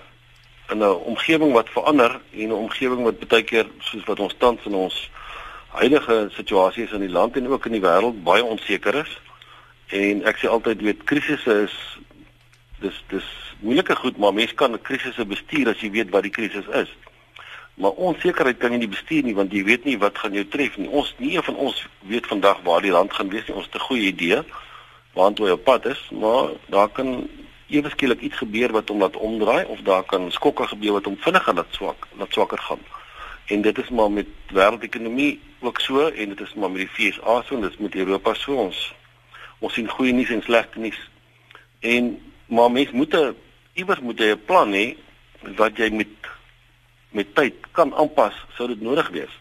in 0.69 0.77
'n 0.77 1.03
omgewing 1.11 1.51
wat 1.51 1.69
verander 1.69 2.21
en 2.33 2.47
'n 2.47 2.51
omgewing 2.51 3.03
wat 3.03 3.27
baie 3.27 3.43
keer 3.43 3.67
soos 3.79 4.03
wat 4.03 4.19
ons 4.19 4.35
tans 4.37 4.59
in 4.65 4.73
ons 4.73 5.09
huidige 5.67 6.27
situasie 6.31 6.83
is 6.83 6.91
in 6.91 6.99
die 6.99 7.09
land 7.09 7.35
en 7.35 7.47
ook 7.47 7.65
in 7.65 7.71
die 7.71 7.81
wêreld 7.81 8.23
baie 8.23 8.43
onseker 8.43 8.95
is. 8.95 9.19
En 9.87 10.23
ek 10.23 10.37
sê 10.37 10.47
altyd 10.47 10.81
weet 10.81 11.03
krisisse 11.03 11.53
is 11.63 11.75
dis 12.79 13.03
dis 13.07 13.27
moeilike 13.59 13.95
goed, 13.95 14.17
maar 14.17 14.33
mense 14.33 14.55
kan 14.55 14.81
krisisse 14.81 15.25
bestuur 15.25 15.69
as 15.69 15.79
jy 15.79 15.91
weet 15.91 16.09
wat 16.09 16.23
die 16.23 16.31
krisis 16.31 16.67
is. 16.67 16.89
Maar 17.81 17.97
onsekerheid 17.97 18.59
kan 18.61 18.75
jy 18.75 18.83
nie 18.83 18.91
bestuur 18.91 19.23
nie 19.25 19.33
want 19.33 19.53
jy 19.55 19.63
weet 19.65 19.85
nie 19.89 19.97
wat 20.01 20.19
gaan 20.21 20.35
jou 20.37 20.43
tref 20.53 20.75
nie. 20.77 20.89
Ons 20.89 21.15
nie 21.17 21.33
een 21.33 21.45
van 21.47 21.55
ons 21.65 21.79
weet 22.05 22.27
vandag 22.29 22.59
waar 22.67 22.83
die 22.85 22.93
land 22.93 23.13
gaan 23.13 23.31
wees 23.33 23.47
nie. 23.47 23.55
Ons 23.57 23.65
het 23.71 23.75
'n 23.75 23.87
goeie 23.89 24.11
idee 24.13 24.43
waartoe 25.17 25.47
hy 25.47 25.53
op 25.57 25.63
pad 25.63 25.85
is, 25.85 26.01
maar 26.11 26.53
daar 26.69 26.89
kan 26.89 27.27
ewe 27.67 27.89
skielik 27.89 28.21
iets 28.21 28.37
gebeur 28.37 28.71
wat 28.71 28.89
hom 28.89 28.99
laat 28.99 29.17
omdraai 29.17 29.65
of 29.65 29.79
daar 29.81 30.03
kan 30.03 30.31
skokke 30.31 30.67
gebeur 30.67 30.93
wat 30.99 31.05
hom 31.05 31.17
vinniger 31.17 31.53
laat 31.53 31.73
swak, 31.73 32.07
laat 32.17 32.31
swakker 32.31 32.57
gaan. 32.57 32.79
En 33.45 33.61
dit 33.61 33.77
is 33.77 33.89
maar 33.89 34.11
met 34.11 34.27
wêreldekonomie 34.53 35.39
ook 35.59 35.79
so 35.79 36.07
en 36.07 36.29
dit 36.29 36.39
is 36.39 36.53
maar 36.53 36.71
met 36.71 36.87
die 36.87 37.11
FSA 37.11 37.41
so 37.41 37.55
en 37.55 37.61
dit 37.61 37.71
is 37.71 37.77
met 37.77 37.95
Europa 37.95 38.33
so 38.33 38.55
ons. 38.55 38.93
Ons 39.59 39.73
sien 39.73 39.87
goeie 39.87 40.13
nuus 40.13 40.29
en 40.29 40.41
slegte 40.41 40.79
nuus. 40.79 41.09
En 41.79 42.19
maar 42.45 42.71
mens 42.71 42.91
moet 42.91 43.15
'n 43.15 43.35
iewers 43.73 43.99
moet 43.99 44.19
jy 44.19 44.31
'n 44.31 44.45
plan 44.45 44.71
hê 44.73 44.95
wat 45.55 45.77
jy 45.77 45.89
met 45.89 46.07
met 47.11 47.35
tyd 47.35 47.53
kan 47.71 47.93
aanpas 47.93 48.35
sou 48.57 48.67
dit 48.67 48.81
nodig 48.81 49.09
wees. 49.09 49.33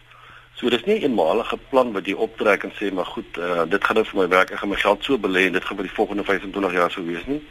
So 0.59 0.69
dis 0.69 0.83
nie 0.85 0.99
'n 0.99 1.03
eenmalige 1.03 1.57
plan 1.69 1.91
wat 1.91 2.05
jy 2.05 2.13
optrek 2.13 2.63
en 2.63 2.71
sê 2.71 2.93
maar 2.93 3.05
goed, 3.05 3.37
uh, 3.37 3.63
dit 3.65 3.83
gaan 3.83 3.95
nou 3.95 4.05
vir 4.05 4.19
my 4.19 4.27
werk, 4.27 4.51
ek 4.51 4.59
gaan 4.59 4.69
my 4.69 4.75
geld 4.75 5.03
so 5.03 5.17
belê 5.17 5.45
en 5.45 5.53
dit 5.53 5.65
gaan 5.65 5.77
vir 5.77 5.87
die 5.87 5.95
volgende 5.95 6.23
25 6.23 6.73
jaar 6.73 6.91
sou 6.91 7.05
wees 7.05 7.25
nie. 7.25 7.41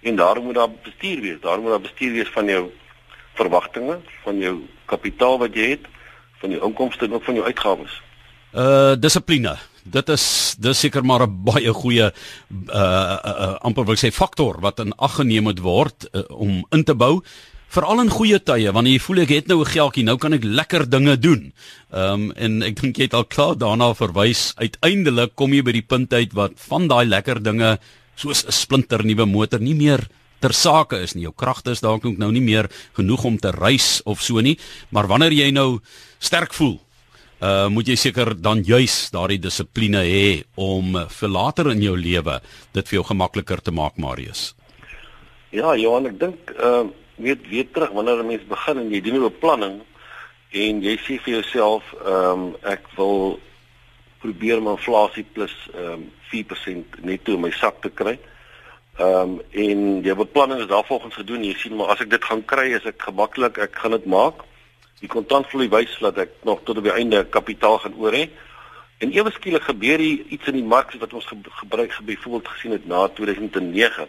En 0.00 0.16
daarom 0.16 0.44
moet 0.44 0.54
daar 0.54 0.70
bestuur 0.70 1.20
wees. 1.20 1.40
Daarom 1.40 1.62
moet 1.62 1.70
daar 1.70 1.80
bestuur 1.80 2.12
wees 2.12 2.28
van 2.28 2.46
jou 2.46 2.70
verwagtinge, 3.34 3.98
van 4.24 4.38
jou 4.38 4.54
kapitaal 4.84 5.38
wat 5.38 5.54
jy 5.54 5.68
het, 5.70 5.84
van 6.40 6.50
jou 6.50 6.62
inkomste 6.64 7.04
en 7.04 7.12
ook 7.12 7.24
van 7.24 7.34
jou 7.34 7.46
uitgawes. 7.46 8.02
Uh 8.52 8.94
dissipline. 8.98 9.56
Dit 9.82 10.08
is 10.08 10.56
dis 10.58 10.78
seker 10.78 11.04
maar 11.04 11.26
'n 11.26 11.44
baie 11.44 11.72
goeie 11.72 12.10
uh, 12.10 12.12
uh, 12.68 13.18
uh 13.24 13.54
amper 13.60 13.84
wil 13.84 13.94
ek 13.94 14.04
sê 14.04 14.10
faktor 14.12 14.60
wat 14.60 14.78
in 14.78 14.92
ag 14.96 15.14
geneem 15.14 15.42
moet 15.42 15.60
word 15.60 16.08
uh, 16.12 16.22
om 16.28 16.66
in 16.70 16.84
te 16.84 16.94
bou 16.94 17.22
veral 17.70 18.02
in 18.02 18.10
goeie 18.10 18.40
tye 18.42 18.72
wanneer 18.74 18.96
jy 18.96 19.02
voel 19.04 19.22
ek 19.22 19.32
het 19.34 19.48
nou 19.48 19.60
'n 19.62 19.72
geldjie 19.72 20.04
nou 20.04 20.16
kan 20.18 20.32
ek 20.32 20.44
lekker 20.44 20.90
dinge 20.90 21.16
doen. 21.16 21.52
Ehm 21.92 22.12
um, 22.12 22.32
en 22.36 22.62
ek 22.62 22.80
dink 22.80 22.96
jy 22.98 23.04
het 23.04 23.14
al 23.14 23.24
klaar 23.24 23.56
daarna 23.56 23.94
verwys 23.94 24.54
uiteindelik 24.56 25.34
kom 25.34 25.52
jy 25.54 25.62
by 25.62 25.72
die 25.72 25.86
punt 25.86 26.12
uit 26.12 26.32
wat 26.34 26.52
van 26.68 26.88
daai 26.88 27.06
lekker 27.06 27.42
dinge 27.42 27.78
soos 28.16 28.44
'n 28.44 28.52
splinter 28.52 29.04
nuwe 29.04 29.26
motor 29.26 29.60
nie 29.60 29.74
meer 29.74 30.08
ter 30.40 30.52
sake 30.52 31.00
is 31.00 31.14
nie. 31.14 31.22
Jou 31.22 31.32
kragte 31.36 31.70
is 31.70 31.80
dalk 31.80 32.04
nou 32.04 32.30
nie 32.32 32.40
meer 32.40 32.68
genoeg 32.96 33.24
om 33.24 33.38
te 33.38 33.50
reis 33.50 34.00
of 34.04 34.22
so 34.22 34.40
nie, 34.40 34.58
maar 34.90 35.06
wanneer 35.06 35.32
jy 35.32 35.50
nou 35.50 35.80
sterk 36.18 36.54
voel, 36.54 36.80
uh 37.40 37.68
moet 37.68 37.88
jy 37.88 37.96
seker 37.96 38.34
dan 38.40 38.62
juis 38.62 39.10
daardie 39.10 39.40
dissipline 39.40 40.02
hê 40.04 40.44
om 40.56 40.96
vir 41.08 41.28
later 41.28 41.70
in 41.70 41.82
jou 41.82 41.96
lewe 41.96 42.40
dit 42.72 42.88
vir 42.88 42.96
jou 42.98 43.04
gemakliker 43.04 43.62
te 43.62 43.70
maak, 43.70 43.96
Marius. 43.96 44.54
Ja, 45.50 45.74
Johan, 45.76 46.06
ek 46.06 46.18
dink 46.18 46.50
uh 46.58 46.84
weet 47.22 47.48
weet 47.48 47.72
terug 47.72 47.90
wanneer 47.90 48.22
'n 48.22 48.26
mens 48.26 48.46
begin 48.46 48.78
en 48.78 48.90
jy 48.90 49.00
doen 49.00 49.16
'n 49.16 49.30
beplanning 49.30 49.80
en 50.50 50.82
jy 50.82 50.96
sê 50.98 51.20
vir 51.22 51.34
jouself, 51.38 51.84
ehm 52.04 52.40
um, 52.40 52.56
ek 52.62 52.86
wil 52.96 53.38
probeer 54.20 54.62
my 54.62 54.74
inflasie 54.76 55.24
plus 55.32 55.54
ehm 55.74 55.92
um, 55.92 56.10
4% 56.30 57.00
netto 57.02 57.34
in 57.34 57.40
my 57.40 57.50
sak 57.50 57.80
te 57.82 57.90
kry. 57.90 58.18
Ehm 58.98 59.38
um, 59.38 59.40
en 59.50 60.02
die 60.02 60.14
beplanning 60.14 60.60
is 60.60 60.66
daarvolgens 60.66 61.14
gedoen. 61.14 61.44
Jy 61.44 61.54
sien 61.54 61.76
maar 61.76 61.94
as 61.94 62.00
ek 62.00 62.10
dit 62.10 62.24
gaan 62.24 62.44
kry, 62.44 62.70
is 62.74 62.84
ek 62.84 63.02
gemaklik, 63.02 63.58
ek 63.58 63.78
gaan 63.82 63.96
dit 63.96 64.06
maak. 64.06 64.44
Die 65.00 65.08
kontantvloei 65.08 65.68
wys 65.72 65.96
dat 66.02 66.18
ek 66.18 66.32
nog 66.44 66.60
tot 66.64 66.76
op 66.76 66.84
die 66.84 66.92
einde 66.92 67.24
kapitaal 67.24 67.78
gaan 67.78 67.96
oor 67.96 68.12
hê. 68.12 68.28
En 69.00 69.12
ewe 69.16 69.30
skielik 69.32 69.64
gebeur 69.64 70.02
hier 70.02 70.26
iets 70.28 70.50
in 70.50 70.58
die 70.58 70.66
mark 70.66 70.92
wat 71.00 71.14
ons 71.16 71.28
gebruik 71.62 71.94
byvoorbeeld 72.04 72.48
gesien 72.48 72.74
het 72.76 72.86
na 72.86 73.06
2009. 73.08 74.08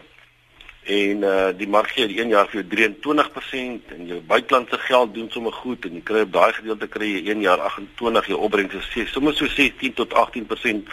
En 0.82 1.22
uh 1.22 1.50
die 1.54 1.68
mark 1.68 1.92
gee 1.94 2.08
die 2.10 2.18
1 2.18 2.28
jaar 2.28 2.48
vir 2.50 2.62
jou 2.62 2.66
23% 2.74 3.92
en 3.94 4.06
jou 4.06 4.20
buitelandse 4.26 4.78
geld 4.78 5.14
doen 5.14 5.28
sommer 5.30 5.52
goed 5.52 5.84
en 5.86 5.94
jy 5.94 6.02
kry 6.02 6.24
op 6.26 6.32
daai 6.32 6.52
gedeelte 6.52 6.88
kry 6.90 7.10
jy 7.12 7.30
1 7.30 7.44
jaar 7.44 7.60
28 7.68 8.26
jou 8.32 8.38
opbrengs 8.42 8.74
is 8.74 9.12
sommer 9.12 9.34
so 9.34 9.46
16 9.46 9.94
tot 9.94 10.10
18% 10.10 10.90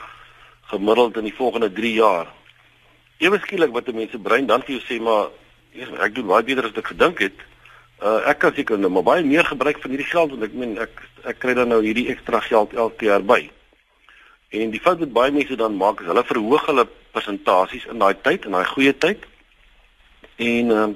gemiddeld 0.69 1.17
in 1.17 1.23
die 1.23 1.33
volgende 1.33 1.71
3 1.73 1.93
jaar. 1.93 2.27
Ewe 3.17 3.39
skielik 3.41 3.73
wat 3.73 3.87
'n 3.89 3.95
mens 3.95 4.11
se 4.11 4.19
brein 4.19 4.45
dan 4.45 4.61
vir 4.61 4.77
jou 4.77 4.83
sê 4.85 5.01
maar 5.01 5.29
ek 6.05 6.15
doen 6.15 6.27
baie 6.27 6.43
beter 6.43 6.65
as 6.65 6.77
ek 6.77 6.93
gedink 6.93 7.19
het. 7.19 7.37
Uh 8.03 8.21
ek 8.29 8.39
kan 8.39 8.53
seker 8.53 8.77
nou 8.77 8.91
maar 8.91 9.03
baie 9.03 9.23
meer 9.23 9.45
gebruik 9.45 9.81
van 9.81 9.89
hierdie 9.89 10.11
geld 10.11 10.29
want 10.29 10.43
ek 10.43 10.53
meen 10.53 10.77
ek 10.77 11.01
ek 11.25 11.39
kry 11.39 11.53
dan 11.53 11.67
nou 11.67 11.81
hierdie 11.81 12.09
ekstra 12.13 12.39
geld 12.39 12.73
elke 12.73 13.05
jaar 13.05 13.23
by. 13.23 13.49
En 14.49 14.69
die 14.69 14.79
fout 14.79 14.99
wat 14.99 15.13
baie 15.13 15.31
mense 15.31 15.55
dan 15.55 15.75
maak 15.75 16.01
is 16.01 16.07
hulle 16.07 16.23
verhoog 16.23 16.65
hulle 16.65 16.87
persentasies 17.11 17.85
in 17.85 17.97
daai 17.97 18.13
tyd 18.21 18.45
en 18.45 18.51
daai 18.51 18.65
goeie 18.65 18.93
tyd. 18.93 19.25
En 20.39 20.73
uh, 20.75 20.87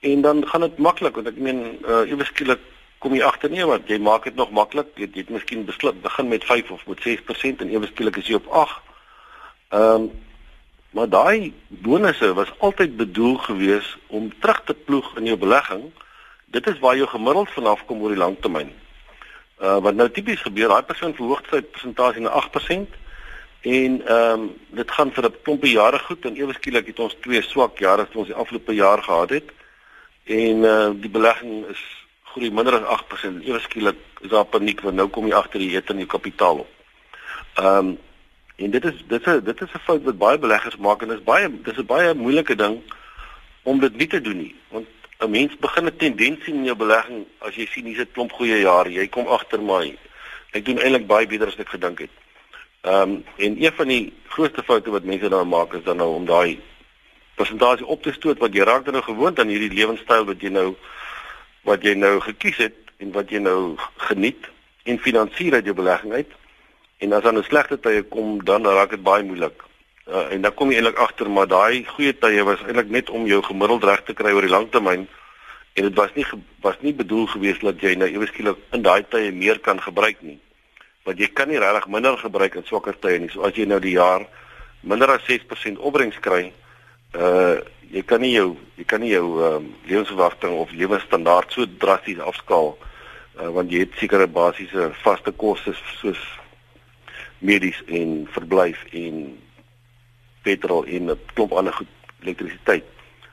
en 0.00 0.20
dan 0.20 0.42
gaan 0.48 0.60
dit 0.66 0.78
maklik 0.78 1.14
want 1.18 1.30
ek 1.30 1.38
meen 1.38 1.62
uh 1.86 2.04
ewe 2.10 2.26
skielik 2.28 2.62
kom 3.02 3.14
jy 3.14 3.24
agter 3.26 3.50
nee 3.50 3.66
wat 3.66 3.88
jy 3.90 3.98
maak 4.02 4.26
dit 4.28 4.36
nog 4.38 4.52
maklik 4.54 4.92
jy, 4.94 5.08
jy 5.12 5.24
het 5.24 5.32
miskien 5.34 5.64
besluit 5.68 5.98
begin 6.02 6.28
met 6.28 6.44
5 6.44 6.70
of 6.76 6.86
met 6.90 7.02
6% 7.06 7.64
en 7.64 7.72
ewe 7.72 7.88
skielik 7.90 8.20
is 8.22 8.30
jy 8.30 8.40
op 8.40 8.48
8 8.62 8.78
ehm 9.70 10.06
um, 10.06 10.08
maar 10.96 11.08
daai 11.12 11.52
bonusse 11.68 12.32
was 12.34 12.52
altyd 12.64 12.96
bedoel 12.96 13.34
gewees 13.44 13.88
om 14.06 14.30
terug 14.40 14.62
te 14.64 14.74
ploeg 14.74 15.10
in 15.20 15.26
jou 15.28 15.36
belegging. 15.36 15.82
Dit 16.46 16.66
is 16.66 16.78
waar 16.78 16.96
jou 16.96 17.08
gemiddeld 17.08 17.50
vanaf 17.52 17.82
kom 17.84 18.00
oor 18.00 18.14
die 18.14 18.22
lang 18.22 18.38
termyn 18.40 18.70
uh 19.60 19.76
wat 19.84 19.94
nou 19.96 20.08
tipies 20.10 20.40
gebeur 20.44 20.68
daai 20.68 20.88
persoon 20.88 21.14
verhoog 21.16 21.42
sy 21.50 21.62
persentasie 21.62 22.22
na 22.24 22.32
8% 22.40 22.96
en 23.66 24.06
ehm 24.06 24.40
um, 24.40 24.56
dit 24.70 24.90
gaan 24.90 25.12
vir 25.12 25.24
'n 25.24 25.42
klompie 25.42 25.72
jare 25.72 25.98
goed 25.98 26.24
en 26.24 26.36
ewe 26.36 26.52
skielik 26.52 26.86
het 26.86 26.98
ons 26.98 27.16
twee 27.20 27.42
swak 27.42 27.78
jare 27.78 28.04
wat 28.06 28.16
ons 28.16 28.26
die 28.26 28.40
afgelope 28.42 28.74
jaar 28.74 29.02
gehad 29.02 29.30
het 29.30 29.48
en 30.24 30.56
uh 30.64 30.90
die 30.94 31.10
belegging 31.10 31.66
is 31.66 31.82
groei 32.22 32.50
minder 32.50 32.74
as 32.74 33.00
8%. 33.00 33.44
Ewe 33.48 33.60
skielik 33.60 33.96
is 34.20 34.30
daar 34.30 34.44
paniek 34.44 34.80
want 34.80 34.96
nou 34.96 35.08
kom 35.08 35.26
jy 35.26 35.34
agter 35.34 35.60
jy 35.60 35.72
het 35.74 35.90
in 35.90 35.96
jou 36.04 36.06
kapitaal 36.06 36.58
op. 36.58 36.68
Ehm 37.54 37.78
um, 37.78 37.98
en 38.56 38.70
dit 38.70 38.84
is 38.84 39.02
dit 39.08 39.26
is 39.26 39.42
dit 39.42 39.62
is 39.62 39.72
'n 39.74 39.84
fout 39.86 40.02
wat 40.02 40.18
baie 40.18 40.38
beleggers 40.38 40.76
maak 40.76 41.02
en 41.02 41.08
dit 41.08 41.18
is 41.18 41.24
baie 41.24 41.48
dis 41.62 41.78
'n 41.78 41.86
baie 41.86 42.14
moeilike 42.14 42.54
ding 42.54 42.82
om 43.62 43.80
dit 43.80 43.96
nie 43.96 44.06
te 44.06 44.20
doen 44.20 44.36
nie. 44.36 44.54
Want 44.68 44.86
'n 45.18 45.30
mens 45.30 45.56
begin 45.56 45.86
'n 45.86 45.96
tendens 45.96 46.44
sien 46.44 46.54
in 46.54 46.64
jou 46.64 46.76
belegging 46.76 47.26
as 47.38 47.54
jy 47.54 47.66
sien 47.66 47.84
hier's 47.84 48.00
'n 48.00 48.12
klomp 48.12 48.32
goeie 48.32 48.60
jare, 48.60 48.92
jy 48.92 49.08
kom 49.08 49.26
agter 49.26 49.60
my. 49.60 49.98
Ek 50.52 50.64
doen 50.64 50.78
eintlik 50.78 51.06
baie 51.06 51.26
beter 51.26 51.46
as 51.46 51.58
ek 51.58 51.68
gedink 51.68 51.98
het. 51.98 52.10
Ehm 52.86 53.10
um, 53.10 53.24
en 53.36 53.62
een 53.62 53.72
van 53.74 53.88
die 53.88 54.12
grootste 54.28 54.62
foute 54.62 54.90
wat 54.90 55.04
mense 55.04 55.28
dan 55.28 55.48
maak 55.48 55.72
is 55.74 55.82
dan 55.82 55.96
nou 55.96 56.14
om 56.14 56.26
daai 56.26 56.60
persentasie 57.34 57.86
op 57.86 58.02
te 58.02 58.12
stoot 58.12 58.38
wat 58.38 58.54
jy 58.54 58.62
raak 58.62 58.84
dan 58.84 58.94
nou 58.94 59.02
gewoond 59.04 59.40
aan 59.42 59.50
hierdie 59.50 59.72
lewenstyl 59.74 60.24
wat 60.28 60.40
jy 60.40 60.52
nou 60.54 60.68
wat 61.66 61.82
jy 61.82 61.94
nou 61.98 62.20
gekies 62.20 62.60
het 62.62 62.78
en 63.02 63.10
wat 63.16 63.34
jy 63.34 63.40
nou 63.42 63.74
geniet 63.96 64.46
en 64.84 65.02
finansier 65.02 65.58
uit 65.58 65.64
jou 65.64 65.74
belegging 65.74 66.12
uit. 66.12 66.30
En 67.02 67.12
as 67.12 67.26
dan 67.26 67.38
'n 67.38 67.48
slegte 67.48 67.80
tye 67.80 68.02
kom, 68.02 68.44
dan 68.44 68.66
raak 68.66 68.90
dit 68.90 69.02
baie 69.02 69.24
moeilik. 69.24 69.64
Uh, 70.06 70.32
en 70.32 70.40
dan 70.40 70.54
kom 70.54 70.70
jy 70.70 70.76
eintlik 70.76 71.02
agter 71.02 71.30
maar 71.30 71.48
daai 71.48 71.84
goeie 71.84 72.14
tye 72.18 72.44
was 72.44 72.62
eintlik 72.62 72.88
net 72.88 73.10
om 73.10 73.26
jou 73.26 73.42
gemiddeld 73.42 73.84
reg 73.84 74.02
te 74.02 74.14
kry 74.14 74.30
oor 74.32 74.46
die 74.46 74.56
langtermyn 74.56 75.08
en 75.74 75.82
dit 75.82 75.94
was 75.94 76.14
nie 76.14 76.26
was 76.60 76.76
nie 76.80 76.94
bedoel 76.94 77.26
gewees 77.26 77.58
dat 77.58 77.80
jy 77.80 77.94
nou 77.94 78.08
ewe 78.08 78.26
skielik 78.26 78.56
in 78.70 78.82
daai 78.82 79.02
tye 79.08 79.32
meer 79.32 79.58
kan 79.58 79.82
gebruik 79.82 80.22
nie. 80.22 80.38
Want 81.06 81.22
jy 81.22 81.30
kan 81.32 81.48
nie 81.48 81.60
regtig 81.62 81.86
minder 81.88 82.18
gebruik 82.18 82.58
in 82.58 82.66
swakker 82.66 82.98
tye 82.98 83.20
nie. 83.22 83.30
So 83.30 83.46
as 83.46 83.54
jy 83.54 83.66
nou 83.70 83.78
die 83.80 83.94
jaar 83.94 84.26
minder 84.82 85.10
as 85.14 85.24
6% 85.30 85.78
opbrengs 85.78 86.18
kry, 86.20 86.50
uh 87.14 87.62
jy 87.86 88.02
kan 88.02 88.20
nie 88.20 88.32
jou 88.34 88.56
jy 88.76 88.84
kan 88.90 89.00
nie 89.00 89.12
jou 89.12 89.26
ehm 89.38 89.56
um, 89.56 89.66
lewensverwagting 89.86 90.56
of 90.58 90.72
lewensstandaard 90.74 91.52
so 91.54 91.66
drasties 91.78 92.18
afskaal 92.18 92.74
uh, 92.74 93.50
want 93.54 93.70
jy 93.70 93.84
het 93.84 93.94
sekere 94.00 94.26
basiese 94.26 94.90
vaste 95.04 95.32
kostes 95.32 95.78
soos 96.00 96.18
medies 97.38 97.78
en 97.86 98.24
verblyf 98.34 98.82
en 98.92 99.36
petrol 100.42 100.84
en 100.86 101.10
'n 101.10 101.18
klomp 101.34 101.52
ander 101.52 101.72
goed 101.72 101.88
elektrisiteit 102.22 102.84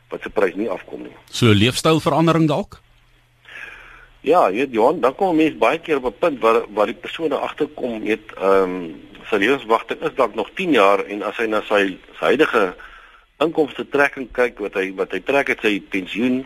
wat 0.09 0.21
se 0.21 0.29
prys 0.29 0.55
nie 0.55 0.69
afkom 0.69 1.03
nie. 1.03 1.15
So 1.29 1.53
leefstylverandering 1.53 2.47
dalk? 2.47 2.81
Ja, 4.23 4.45
jy 4.47 4.63
weet 4.63 4.71
Johan, 4.71 5.01
dan 5.03 5.15
kom 5.19 5.35
mense 5.35 5.59
baie 5.59 5.79
keer 5.83 5.99
op 5.99 6.05
'n 6.05 6.19
punt 6.19 6.39
waar 6.39 6.63
waar 6.71 6.85
die 6.87 6.95
persone 6.95 7.35
agterkom, 7.35 7.99
weet 8.03 8.31
ehm 8.39 8.63
um, 8.63 9.01
sy 9.29 9.35
lewensverwagting 9.35 10.01
is 10.01 10.15
dalk 10.15 10.35
nog 10.35 10.49
10 10.55 10.71
jaar 10.71 11.05
en 11.05 11.23
as 11.23 11.37
hy 11.37 11.45
na 11.45 11.61
sy, 11.67 11.97
sy 12.19 12.25
huidige 12.31 12.75
inkomste 13.39 13.89
trekking 13.89 14.31
kyk 14.31 14.59
wat 14.59 14.73
hy 14.73 14.93
wat 14.95 15.11
hy 15.11 15.19
trek 15.19 15.47
het 15.47 15.59
sy 15.61 15.81
pensioen 15.81 16.45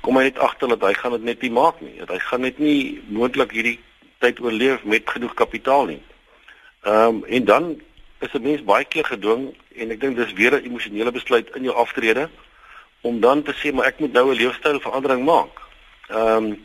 kom 0.00 0.16
hy 0.16 0.24
net 0.28 0.38
agter 0.38 0.68
dat 0.68 0.82
hy 0.82 0.92
gaan 0.98 1.14
dit 1.16 1.22
net 1.22 1.40
nie 1.42 1.50
maak 1.50 1.80
nie. 1.80 1.94
Dat 1.98 2.10
hy 2.12 2.18
gaan 2.18 2.40
net 2.40 2.58
nie 2.58 3.00
moontlik 3.08 3.52
hierdie 3.56 3.78
tyd 4.18 4.40
oorleef 4.40 4.84
met 4.84 5.08
genoeg 5.08 5.34
kapitaal 5.34 5.86
nie. 5.94 6.02
Ehm 6.82 7.22
um, 7.22 7.24
en 7.24 7.44
dan 7.44 7.80
is 8.20 8.34
'n 8.34 8.42
mens 8.42 8.64
baie 8.64 8.84
keer 8.84 9.04
gedwing 9.04 9.54
en 9.76 9.90
ek 9.90 10.00
dink 10.00 10.16
dis 10.16 10.32
weer 10.32 10.52
'n 10.58 10.64
emosionele 10.64 11.12
besluit 11.12 11.48
in 11.56 11.62
jou 11.62 11.74
aftrede 11.74 12.28
om 13.00 13.20
dan 13.20 13.42
te 13.42 13.54
sê 13.54 13.72
maar 13.72 13.86
ek 13.86 13.98
moet 14.00 14.12
nou 14.12 14.30
'n 14.30 14.36
leefstylverandering 14.36 15.24
maak. 15.24 15.60
Ehm 16.08 16.44
um, 16.44 16.64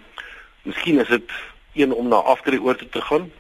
miskien 0.70 1.00
is 1.00 1.12
dit 1.12 1.32
een 1.74 1.94
om 1.94 2.08
na 2.08 2.16
aftrede 2.16 2.62
oor 2.62 2.76
te 2.76 3.02
gaan. 3.02 3.32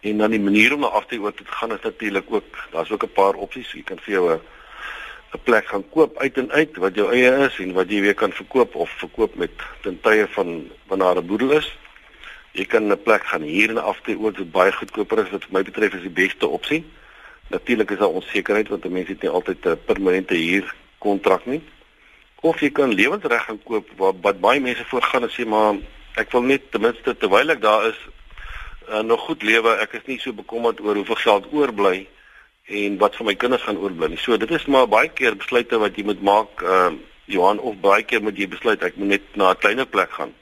En 0.00 0.18
dan 0.18 0.30
die 0.30 0.40
manier 0.40 0.74
om 0.74 0.80
na 0.80 0.92
aftrede 0.92 1.22
oor 1.22 1.34
te 1.34 1.44
gaan 1.46 1.72
is 1.72 1.82
natuurlik 1.82 2.28
ook 2.28 2.68
daar's 2.72 2.90
ook 2.90 3.04
'n 3.04 3.16
paar 3.20 3.34
opsies. 3.34 3.72
Jy 3.72 3.82
kan 3.82 3.98
vir 3.98 4.12
jou 4.14 4.32
'n 4.32 4.40
'n 5.34 5.42
plek 5.42 5.66
gaan 5.66 5.88
koop 5.90 6.18
uit 6.18 6.36
en 6.38 6.50
uit 6.50 6.76
wat 6.76 6.94
jou 6.94 7.12
eie 7.12 7.30
is 7.46 7.58
en 7.58 7.72
wat 7.72 7.90
jy 7.90 8.00
weer 8.00 8.14
kan 8.14 8.32
verkoop 8.32 8.74
of 8.74 8.90
verkoop 8.90 9.34
met 9.34 9.50
ten 9.82 10.00
tye 10.00 10.26
van 10.30 10.70
wanneer 10.86 11.16
'n 11.16 11.26
boedel 11.26 11.50
is. 11.50 11.78
Jy 12.52 12.64
kan 12.64 12.92
'n 12.92 13.02
plek 13.02 13.24
gaan 13.26 13.42
huur 13.42 13.68
en 13.68 13.82
aftree 13.82 14.18
ook 14.18 14.38
wat 14.38 14.50
baie 14.50 14.72
goedkoper 14.72 15.18
is 15.18 15.30
wat 15.30 15.44
vir 15.44 15.52
my 15.52 15.62
betref 15.62 15.94
is 15.94 16.02
die 16.02 16.18
beste 16.22 16.46
opsie. 16.46 16.84
Natuurlik 17.48 17.90
is 17.90 17.98
daar 17.98 18.08
onsekerheid 18.20 18.68
want 18.68 18.88
mense 18.88 19.12
het 19.12 19.22
nie 19.22 19.30
altyd 19.30 19.66
'n 19.66 19.84
permanente 19.84 20.34
huurkontrak 20.34 21.46
nie. 21.46 21.62
Of 22.40 22.60
jy 22.60 22.70
kan 22.70 22.94
lewensreg 22.94 23.44
gaan 23.44 23.62
koop 23.62 23.88
wat, 23.96 24.14
wat 24.20 24.40
baie 24.40 24.60
mense 24.60 24.84
voorgaan 24.84 25.22
en 25.22 25.30
sê 25.30 25.46
maar 25.46 25.74
ek 26.14 26.30
wil 26.32 26.42
net 26.42 26.70
ten 26.70 26.80
minste 26.80 27.14
terwyl 27.18 27.50
ek 27.50 27.62
daar 27.62 27.88
is 27.88 27.98
uh, 28.88 29.00
nog 29.00 29.20
goed 29.26 29.42
lewe. 29.42 29.76
Ek 29.82 29.96
is 29.98 30.06
nie 30.06 30.18
so 30.22 30.32
bekommerd 30.32 30.80
oor 30.80 30.94
hoeveel 31.00 31.22
geld 31.22 31.48
oorbly 31.52 32.06
en 32.64 32.98
wat 32.98 33.16
vir 33.18 33.28
my 33.28 33.34
kinders 33.34 33.64
gaan 33.66 33.80
oorbly 33.80 34.08
nie. 34.12 34.20
So 34.22 34.36
dit 34.40 34.50
is 34.50 34.66
maar 34.66 34.88
baie 34.88 35.10
keer 35.12 35.36
besluite 35.36 35.80
wat 35.82 35.98
jy 35.98 36.06
moet 36.12 36.22
maak 36.22 36.62
uh 36.62 36.92
Johan 37.24 37.56
of 37.64 37.78
baie 37.80 38.02
keer 38.04 38.20
moet 38.20 38.36
jy 38.36 38.44
besluit 38.52 38.82
ek 38.84 38.98
moet 39.00 39.14
net 39.14 39.36
na 39.40 39.50
'n 39.52 39.60
kleiner 39.60 39.86
plek 39.88 40.10
gaan. 40.12 40.32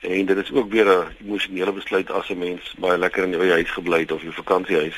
En 0.00 0.26
dit 0.26 0.38
is 0.38 0.52
ook 0.52 0.70
weer 0.72 0.88
'n 0.88 1.12
emosionele 1.20 1.72
besluit 1.72 2.10
as 2.10 2.30
'n 2.30 2.38
mens 2.38 2.74
baie 2.78 2.98
lekker 2.98 3.24
in 3.24 3.36
jou 3.36 3.50
huis 3.50 3.70
gebly 3.70 3.98
het 4.00 4.12
of 4.12 4.22
jou 4.22 4.32
vakansiehuis 4.32 4.96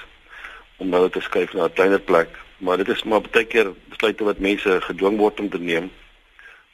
om 0.77 0.89
nou 0.89 1.11
te 1.11 1.21
skuif 1.21 1.53
na 1.53 1.65
'n 1.65 1.73
kleiner 1.73 2.01
plek. 2.01 2.29
Maar 2.59 2.77
dit 2.77 2.89
is 2.89 3.03
maar 3.03 3.21
baie 3.21 3.45
keer 3.45 3.75
besluite 3.89 4.25
wat 4.25 4.39
mense 4.39 4.81
gedwing 4.81 5.19
word 5.19 5.41
om 5.41 5.51
te 5.51 5.59
neem. 5.59 5.91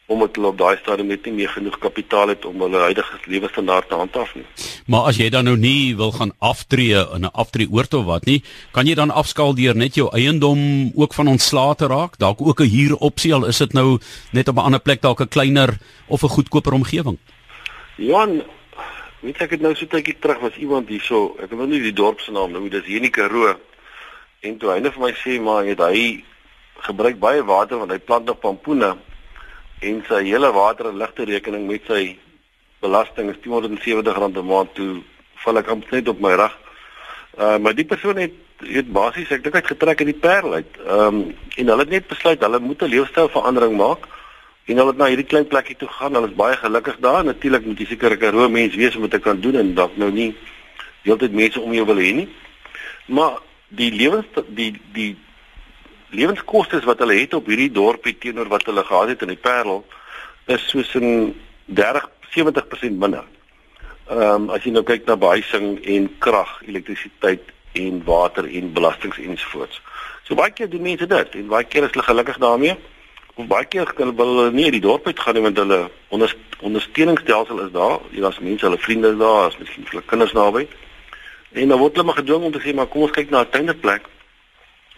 Omdat 0.09 0.37
hulle 0.39 0.49
op 0.49 0.57
daai 0.57 0.79
stadium 0.81 1.11
net 1.13 1.27
nie 1.29 1.35
meer 1.37 1.51
genoeg 1.53 1.75
kapitaal 1.83 2.31
het 2.33 2.45
om 2.49 2.63
hulle 2.65 2.81
huidige 2.81 3.19
lewenstandaard 3.29 3.91
te 3.91 3.97
handhaaf 4.01 4.31
nie. 4.39 4.45
Maar 4.89 5.11
as 5.11 5.19
jy 5.21 5.27
dan 5.33 5.45
nou 5.45 5.57
nie 5.61 5.97
wil 5.99 6.15
gaan 6.17 6.33
aftree 6.39 7.03
in 7.15 7.27
'n 7.29 7.33
aftreeoort 7.43 7.95
of 7.95 8.05
wat 8.05 8.25
nie, 8.25 8.43
kan 8.73 8.87
jy 8.87 8.95
dan 8.95 9.11
afskaal 9.11 9.55
deur 9.55 9.77
net 9.77 9.95
jou 9.95 10.09
eiendom 10.09 10.93
ook 10.95 11.15
van 11.15 11.29
ontslae 11.29 11.75
te 11.75 11.87
raak, 11.87 12.17
dalk 12.19 12.41
ook 12.41 12.61
'n 12.61 12.73
huuropsie 12.73 13.35
al 13.35 13.47
is 13.47 13.59
dit 13.59 13.73
nou 13.73 13.99
net 14.33 14.49
op 14.49 14.57
'n 14.57 14.65
ander 14.65 14.81
plek 14.81 15.03
dalk 15.03 15.21
'n 15.21 15.29
kleiner 15.29 15.77
of 16.07 16.23
'n 16.23 16.29
goedkoper 16.29 16.73
omgewing. 16.73 17.19
Johan, 17.97 18.43
weet 19.21 19.41
ek 19.43 19.51
het 19.51 19.61
nou 19.61 19.75
so 19.75 19.87
tydjie 19.87 20.19
terug 20.19 20.41
was 20.41 20.57
iemand 20.57 20.89
hierso, 20.89 21.37
ek 21.43 21.51
weet 21.51 21.69
nie 21.69 21.83
die 21.83 21.93
dorp 21.93 22.21
se 22.21 22.33
naam 22.33 22.53
nou, 22.53 22.69
dis 22.69 22.85
hier 22.85 22.97
in 22.97 23.03
die 23.03 23.11
Karoo. 23.11 23.57
En 24.41 24.59
toe 24.59 24.71
hy 24.71 24.81
net 24.81 24.93
vir 24.93 25.03
my 25.03 25.13
sê 25.13 25.41
maar 25.41 25.65
hy 25.65 26.25
gebruik 26.79 27.19
baie 27.19 27.45
water 27.45 27.79
want 27.79 27.91
hy 27.91 27.99
plant 27.99 28.25
nog 28.25 28.39
pampoene 28.39 28.97
en 29.81 30.03
sy 30.09 30.23
hele 30.27 30.51
water 30.53 30.89
en 30.91 30.99
ligte 30.99 31.25
rekening 31.25 31.67
met 31.67 31.87
sy 31.87 32.17
belasting 32.83 33.31
is 33.31 33.39
R270 33.43 34.19
'n 34.19 34.47
maand 34.47 34.75
toe 34.75 35.03
val 35.45 35.59
ek 35.59 35.69
amper 35.69 35.93
net 35.93 36.09
op 36.09 36.21
my 36.21 36.35
rug. 36.35 36.55
Uh 37.39 37.59
maar 37.59 37.75
die 37.75 37.85
persoon 37.87 38.17
het 38.17 38.35
het 38.59 38.93
basies 38.93 39.31
ek 39.31 39.43
dink 39.43 39.55
hy 39.55 39.61
het 39.61 39.73
getrek 39.73 40.01
in 40.01 40.11
die 40.11 40.23
Parel 40.27 40.55
uit. 40.55 40.73
Ehm 40.87 41.07
um, 41.07 41.35
en 41.57 41.69
hulle 41.69 41.85
het 41.87 41.91
net 41.91 42.09
besluit 42.09 42.43
hulle 42.43 42.59
moet 42.59 42.83
'n 42.83 42.91
leefstylverandering 42.95 43.77
maak 43.77 44.09
en 44.67 44.77
hulle 44.77 44.91
het 44.91 44.99
na 44.99 45.07
hierdie 45.07 45.27
klein 45.27 45.47
plekkie 45.47 45.77
toe 45.77 45.89
gaan. 45.89 46.15
Hulle 46.15 46.29
is 46.29 46.35
baie 46.35 46.57
gelukkig 46.57 46.99
daar. 47.01 47.25
Natuurlik 47.25 47.65
moet 47.65 47.79
jy 47.79 47.87
seker 47.87 48.13
'n 48.13 48.19
Karoo 48.19 48.49
mens 48.49 48.75
wees 48.75 48.97
om 48.97 49.03
dit 49.03 49.11
te 49.11 49.19
kan 49.19 49.41
doen 49.41 49.57
en 49.57 49.75
dalk 49.75 49.97
nou 49.97 50.11
nie 50.11 50.35
heeltyd 51.03 51.33
mense 51.33 51.61
om 51.61 51.73
jou 51.73 51.87
wil 51.87 51.97
hê 51.97 52.13
nie. 52.15 52.29
Maar 53.07 53.39
die 53.69 53.93
lewens 53.93 54.27
die 54.49 54.81
die 54.93 55.17
lewenskoste 56.11 56.81
wat 56.85 56.99
hulle 56.99 57.19
het 57.21 57.35
op 57.35 57.47
hierdie 57.47 57.73
dorpie 57.73 58.19
teenoor 58.19 58.49
wat 58.49 58.65
hulle 58.65 58.85
gehad 58.85 59.09
het 59.09 59.23
in 59.23 59.35
die 59.35 59.43
Parel 59.43 59.85
is 60.47 60.69
soos 60.69 60.95
'n 60.95 61.35
30 61.65 62.09
70% 62.31 62.99
minder. 62.99 63.25
Ehm 64.09 64.21
um, 64.21 64.51
as 64.51 64.65
jy 64.65 64.73
nou 64.73 64.83
kyk 64.83 65.07
na 65.07 65.17
behuising 65.17 65.85
en 65.85 66.09
krag, 66.19 66.63
elektrisiteit 66.67 67.43
en 67.73 68.03
water 68.05 68.45
en 68.45 68.73
belastings 68.73 69.19
ensovoorts. 69.19 69.81
So 70.25 70.35
baie 70.35 70.53
keer 70.53 70.69
doen 70.69 70.83
mense 70.83 71.07
dit 71.07 71.35
en 71.35 71.47
baie 71.47 71.65
keer 71.65 71.85
is 71.85 71.93
hulle 71.93 72.05
gelukkig 72.05 72.39
daarmee. 72.39 72.77
Of 73.35 73.47
baie 73.47 73.65
keer 73.65 73.93
kan 73.93 74.15
hulle 74.17 74.51
nie 74.53 74.71
die 74.71 74.81
dorp 74.81 75.07
uit 75.07 75.21
gaan 75.21 75.35
nie 75.35 75.43
want 75.43 75.57
hulle 75.57 75.91
onder, 76.09 76.37
ondersteuningsstelsel 76.61 77.61
is 77.67 77.73
daar. 77.73 78.01
Jy 78.11 78.21
daar's 78.21 78.39
mense, 78.39 78.65
hulle 78.65 78.79
vriende 78.79 79.13
is 79.13 79.19
daar, 79.19 79.45
as 79.47 79.59
miskien 79.59 79.87
hulle 79.91 80.03
kinders 80.07 80.33
naby. 80.33 80.69
En 81.53 81.69
dan 81.69 81.79
word 81.79 81.97
hulle 81.97 82.07
maar 82.07 82.21
gedwing 82.23 82.49
om 82.49 82.53
te 82.53 82.65
sê 82.65 82.75
maar 82.75 82.87
kom 82.87 83.03
ons 83.03 83.13
kyk 83.13 83.31
na 83.31 83.45
'n 83.45 83.51
tuinde 83.51 83.75
plek 83.75 84.09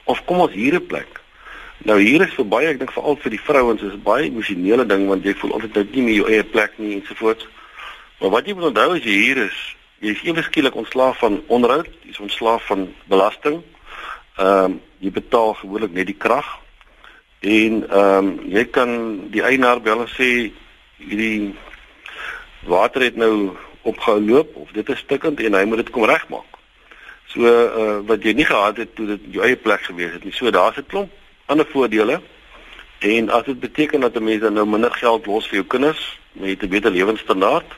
of 0.05 0.25
kom 0.25 0.41
ons 0.41 0.53
hier 0.53 0.75
'n 0.75 0.87
plek. 0.87 1.21
Nou 1.85 1.97
hier 2.01 2.21
is 2.23 2.35
vir 2.37 2.45
baie, 2.45 2.69
ek 2.69 2.79
dink 2.79 2.93
veral 2.93 3.17
vir 3.17 3.31
die 3.31 3.41
vrouens 3.41 3.83
is 3.83 3.97
baie 4.05 4.27
emosionele 4.29 4.85
ding 4.87 5.07
want 5.09 5.25
jy 5.25 5.33
voel 5.35 5.53
altyd 5.57 5.75
net 5.75 5.95
nie 5.95 6.03
meer 6.03 6.15
jou 6.15 6.29
eie 6.29 6.45
plek 6.45 6.77
nie 6.77 6.95
ensovoorts. 6.99 7.47
Maar 8.21 8.31
wat 8.31 8.47
jy 8.47 8.55
moet 8.55 8.69
onthou 8.69 8.97
as 8.97 9.05
jy 9.05 9.17
hier 9.17 9.39
is, 9.47 9.61
jy 10.05 10.13
is 10.13 10.23
ewe 10.29 10.43
skielik 10.43 10.77
ontslaaf 10.77 11.19
van 11.19 11.41
onderhoud, 11.49 11.89
jy 12.05 12.11
is 12.11 12.21
ontslaaf 12.21 12.67
van 12.69 12.95
belasting. 13.09 13.63
Ehm 14.37 14.65
um, 14.65 14.81
jy 15.01 15.11
betaal 15.11 15.55
gewoonlik 15.57 15.95
net 15.97 16.11
die 16.11 16.19
krag 16.19 16.59
en 17.41 17.81
ehm 17.89 18.29
um, 18.29 18.29
jy 18.53 18.67
kan 18.69 18.93
die 19.33 19.43
eienaar 19.43 19.81
bel 19.81 20.05
en 20.05 20.13
sê 20.13 20.53
hierdie 21.01 21.55
water 22.69 23.09
het 23.09 23.17
nou 23.17 23.57
opgehou 23.89 24.21
loop 24.21 24.57
of 24.57 24.73
dit 24.77 24.89
is 24.89 24.99
stukkend 24.99 25.41
en 25.41 25.57
hy 25.57 25.65
moet 25.65 25.81
dit 25.81 25.91
kom 25.91 26.05
regmaak. 26.05 26.50
So 27.31 27.47
uh, 27.47 28.01
wat 28.07 28.23
jy 28.23 28.33
nie 28.35 28.45
gehad 28.45 28.77
het 28.77 28.95
toe 28.95 29.07
dit 29.07 29.21
jou 29.37 29.45
eie 29.47 29.57
plek 29.57 29.83
gewees 29.87 30.13
het 30.13 30.25
nie. 30.25 30.33
So 30.35 30.51
daar's 30.51 30.77
'n 30.77 30.87
klomp 30.87 31.11
ander 31.47 31.67
voordele. 31.67 32.21
En 32.99 33.31
as 33.31 33.45
dit 33.45 33.61
beteken 33.61 34.01
dat 34.01 34.15
'n 34.15 34.25
mens 34.25 34.41
dan 34.41 34.53
nou 34.53 34.67
minder 34.67 34.93
geld 34.93 35.27
los 35.27 35.47
vir 35.47 35.55
jou 35.55 35.67
kinders, 35.67 36.19
met 36.33 36.63
'n 36.63 36.69
beter 36.69 36.91
lewensstandaard, 36.91 37.71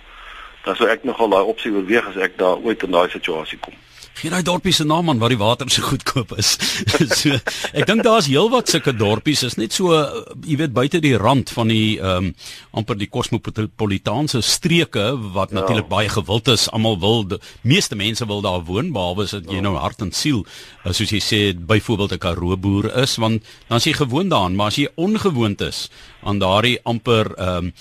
dan 0.64 0.76
sou 0.76 0.88
ek 0.88 1.04
nogal 1.04 1.33
daai 1.33 1.45
opsie 1.45 1.73
oorweeg 1.73 2.12
as 2.12 2.21
ek 2.28 2.38
daar 2.38 2.61
ooit 2.62 2.83
in 2.83 2.95
daai 2.95 3.09
situasie 3.11 3.59
kom. 3.62 3.75
Gee 4.12 4.28
daai 4.28 4.45
dorpie 4.45 4.75
se 4.76 4.85
naam 4.85 5.09
aan 5.09 5.21
waar 5.23 5.33
die 5.33 5.40
water 5.40 5.71
so 5.73 5.83
goedkoop 5.87 6.35
is. 6.37 6.52
so 7.21 7.33
ek 7.73 7.87
dink 7.88 8.04
daar's 8.04 8.28
heelwat 8.28 8.69
sulke 8.69 8.92
dorpies 8.92 9.40
is 9.47 9.57
net 9.57 9.73
so 9.73 9.97
jy 10.45 10.59
weet 10.61 10.75
buite 10.76 11.00
die 11.00 11.14
rand 11.19 11.50
van 11.57 11.73
die 11.73 11.97
ehm 11.97 12.29
um, 12.29 12.35
amper 12.77 12.96
die 13.01 13.09
kosmopolitaanse 13.12 14.42
streke 14.44 15.07
wat 15.35 15.51
ja. 15.53 15.61
natuurlik 15.61 15.88
baie 15.88 16.12
gewild 16.12 16.53
is. 16.53 16.68
Almal 16.72 17.01
wil 17.01 17.27
de, 17.33 17.40
meeste 17.64 17.96
mense 17.96 18.29
wil 18.29 18.44
daar 18.44 18.61
woon 18.68 18.92
behalwe 18.92 19.25
as 19.25 19.35
jy 19.38 19.59
ja. 19.59 19.64
nou 19.64 19.75
hart 19.81 20.05
en 20.05 20.12
siel 20.12 20.44
uh, 20.44 20.92
soos 20.92 21.12
jy 21.12 21.22
sê 21.25 21.40
byvoorbeeld 21.57 22.12
'n 22.18 22.22
Karoo 22.22 22.57
boer 22.57 22.92
is 23.03 23.16
want 23.16 23.42
dan 23.68 23.81
is 23.81 23.88
jy 23.88 23.96
gewoond 23.96 24.31
daaraan, 24.31 24.57
maar 24.57 24.68
as 24.68 24.79
jy 24.79 24.88
ongewoond 24.94 25.61
is 25.61 25.88
aan 26.22 26.38
daardie 26.38 26.79
amper 26.85 27.33
ehm 27.38 27.72
um, 27.72 27.75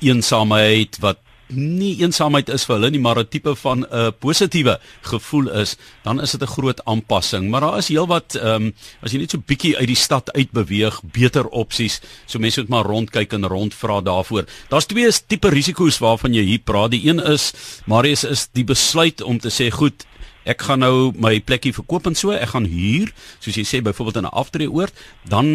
eensaamheid 0.00 0.96
wat 1.00 1.18
nie 1.52 1.96
eensaamheid 2.00 2.48
is 2.54 2.64
vir 2.68 2.76
hulle 2.76 2.90
nie, 2.90 3.00
maar 3.00 3.18
'n 3.18 3.28
tipe 3.28 3.54
van 3.54 3.80
'n 3.80 3.86
uh, 3.92 4.10
positiewe 4.18 4.78
gevoel 5.02 5.50
is, 5.62 5.76
dan 6.02 6.20
is 6.20 6.30
dit 6.30 6.42
'n 6.42 6.46
groot 6.46 6.84
aanpassing. 6.84 7.50
Maar 7.50 7.60
daar 7.60 7.78
is 7.78 7.88
heelwat 7.88 8.34
ehm 8.34 8.62
um, 8.62 8.74
as 9.02 9.12
jy 9.12 9.18
net 9.18 9.30
so 9.30 9.38
bietjie 9.38 9.76
uit 9.76 9.86
die 9.86 9.96
stad 9.96 10.32
uit 10.32 10.50
beweeg, 10.52 11.00
beter 11.02 11.46
opsies. 11.48 12.00
So 12.26 12.38
mense 12.38 12.60
moet 12.60 12.68
maar 12.68 12.84
rondkyk 12.84 13.32
en 13.32 13.46
rondvra 13.46 14.00
daarvoor. 14.00 14.44
Daar's 14.68 14.86
twee 14.86 15.10
tipe 15.26 15.48
risiko's 15.48 15.98
waarvan 15.98 16.34
jy 16.34 16.42
hier 16.42 16.62
praat. 16.64 16.90
Die 16.90 17.08
een 17.08 17.18
is 17.18 17.52
Marius 17.86 18.24
is 18.24 18.48
die 18.52 18.64
besluit 18.64 19.22
om 19.22 19.38
te 19.38 19.48
sê, 19.48 19.70
"Goed, 19.70 20.06
ek 20.44 20.62
gaan 20.62 20.80
nou 20.80 21.12
my 21.20 21.40
plekkie 21.40 21.72
verkoop 21.76 22.06
en 22.06 22.16
so, 22.18 22.32
ek 22.32 22.52
gaan 22.54 22.66
huur, 22.70 23.12
soos 23.40 23.56
jy 23.56 23.64
sê 23.68 23.82
byvoorbeeld 23.84 24.22
in 24.22 24.28
'n 24.28 24.36
aftreeoord, 24.42 24.94
dan 25.28 25.46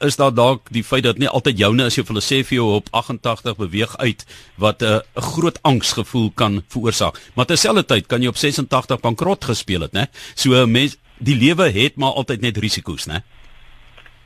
is 0.00 0.16
daar 0.16 0.34
dalk 0.34 0.70
die 0.70 0.84
feit 0.84 1.04
dat 1.04 1.18
nie 1.18 1.28
altyd 1.28 1.58
joune 1.58 1.84
as 1.84 1.96
jy 1.96 2.04
vir 2.04 2.14
hulle 2.14 2.24
sê 2.24 2.44
vir 2.44 2.56
jou 2.56 2.74
op 2.76 2.88
88 2.92 3.56
beweeg 3.56 3.96
uit 3.98 4.24
wat 4.56 4.82
'n 4.82 4.84
uh, 4.84 5.00
groot 5.14 5.58
angsgevoel 5.62 6.30
kan 6.34 6.62
veroorsaak. 6.68 7.18
Maar 7.34 7.46
terselfdertyd 7.46 8.06
kan 8.06 8.22
jy 8.22 8.28
op 8.28 8.36
86 8.36 9.00
bankrot 9.00 9.44
gespeel 9.44 9.80
het, 9.80 9.92
né? 9.92 10.06
So 10.34 10.66
mens 10.66 10.96
die 11.18 11.36
lewe 11.36 11.70
het 11.70 11.96
maar 11.96 12.12
altyd 12.12 12.40
net 12.40 12.56
risiko's, 12.56 13.06
né? 13.06 13.22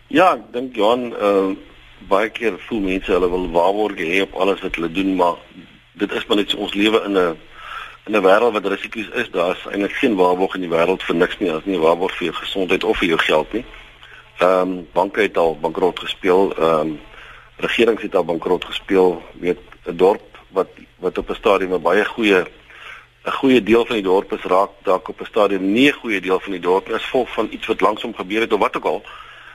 Ja, 0.08 0.34
ek 0.34 0.52
dink 0.52 0.76
Johan, 0.76 1.12
uh 1.12 1.56
baie 2.08 2.30
keer 2.34 2.58
voel 2.66 2.80
mense 2.80 3.12
hulle 3.12 3.28
wil 3.30 3.50
waarborge 3.54 4.02
hê 4.02 4.22
op 4.22 4.34
alles 4.34 4.60
wat 4.60 4.74
hulle 4.74 4.90
doen, 4.90 5.14
maar 5.16 5.36
dit 6.00 6.12
is 6.12 6.26
maar 6.26 6.36
net 6.36 6.54
ons 6.54 6.74
lewe 6.74 6.98
in 7.06 7.18
'n 7.18 7.36
in 8.06 8.16
'n 8.16 8.22
wêreld 8.22 8.52
wat 8.52 8.66
risiko's 8.66 9.08
is, 9.14 9.30
daar's 9.30 9.66
eintlik 9.66 9.92
geen 9.92 10.14
waarborg 10.14 10.54
in 10.54 10.60
die 10.60 10.70
wêreld 10.70 11.02
vir 11.02 11.14
niks 11.14 11.38
nie, 11.38 11.50
as 11.50 11.64
nie 11.64 11.78
waarborg 11.78 12.16
vir 12.16 12.26
jou 12.26 12.36
gesondheid 12.36 12.84
of 12.84 12.98
vir 12.98 13.08
jou 13.08 13.18
geld 13.18 13.52
nie. 13.52 13.64
Ehm 14.38 14.60
um, 14.60 14.88
banke 14.92 15.20
het 15.20 15.36
al 15.36 15.58
bankrot 15.60 15.98
gespeel, 15.98 16.54
ehm 16.56 16.80
um, 16.80 17.00
regerings 17.56 18.02
het 18.02 18.14
al 18.14 18.24
bankrot 18.24 18.64
gespeel, 18.64 19.22
weet 19.32 19.58
'n 19.86 19.96
dorp 19.96 20.38
wat 20.48 20.68
wat 20.98 21.18
op 21.18 21.30
'n 21.30 21.34
stadium 21.34 21.74
'n 21.74 21.82
baie 21.82 22.04
goeie 22.04 22.44
'n 23.24 23.30
goeie 23.30 23.62
deel 23.62 23.86
van 23.86 23.96
die 23.96 24.04
dorp 24.04 24.32
is 24.32 24.42
raak 24.42 24.70
dalk 24.82 25.08
op 25.08 25.20
'n 25.20 25.24
stadium 25.24 25.72
nie 25.72 25.88
'n 25.88 26.00
goeie 26.02 26.20
deel 26.20 26.40
van 26.40 26.52
die 26.52 26.60
dorp 26.60 26.88
is 26.88 27.04
vol 27.04 27.26
van 27.26 27.48
iets 27.50 27.66
wat 27.66 27.80
langsom 27.80 28.14
gebeur 28.14 28.40
het 28.40 28.52
of 28.52 28.60
wat 28.60 28.76
ook 28.76 28.84
al. 28.84 29.02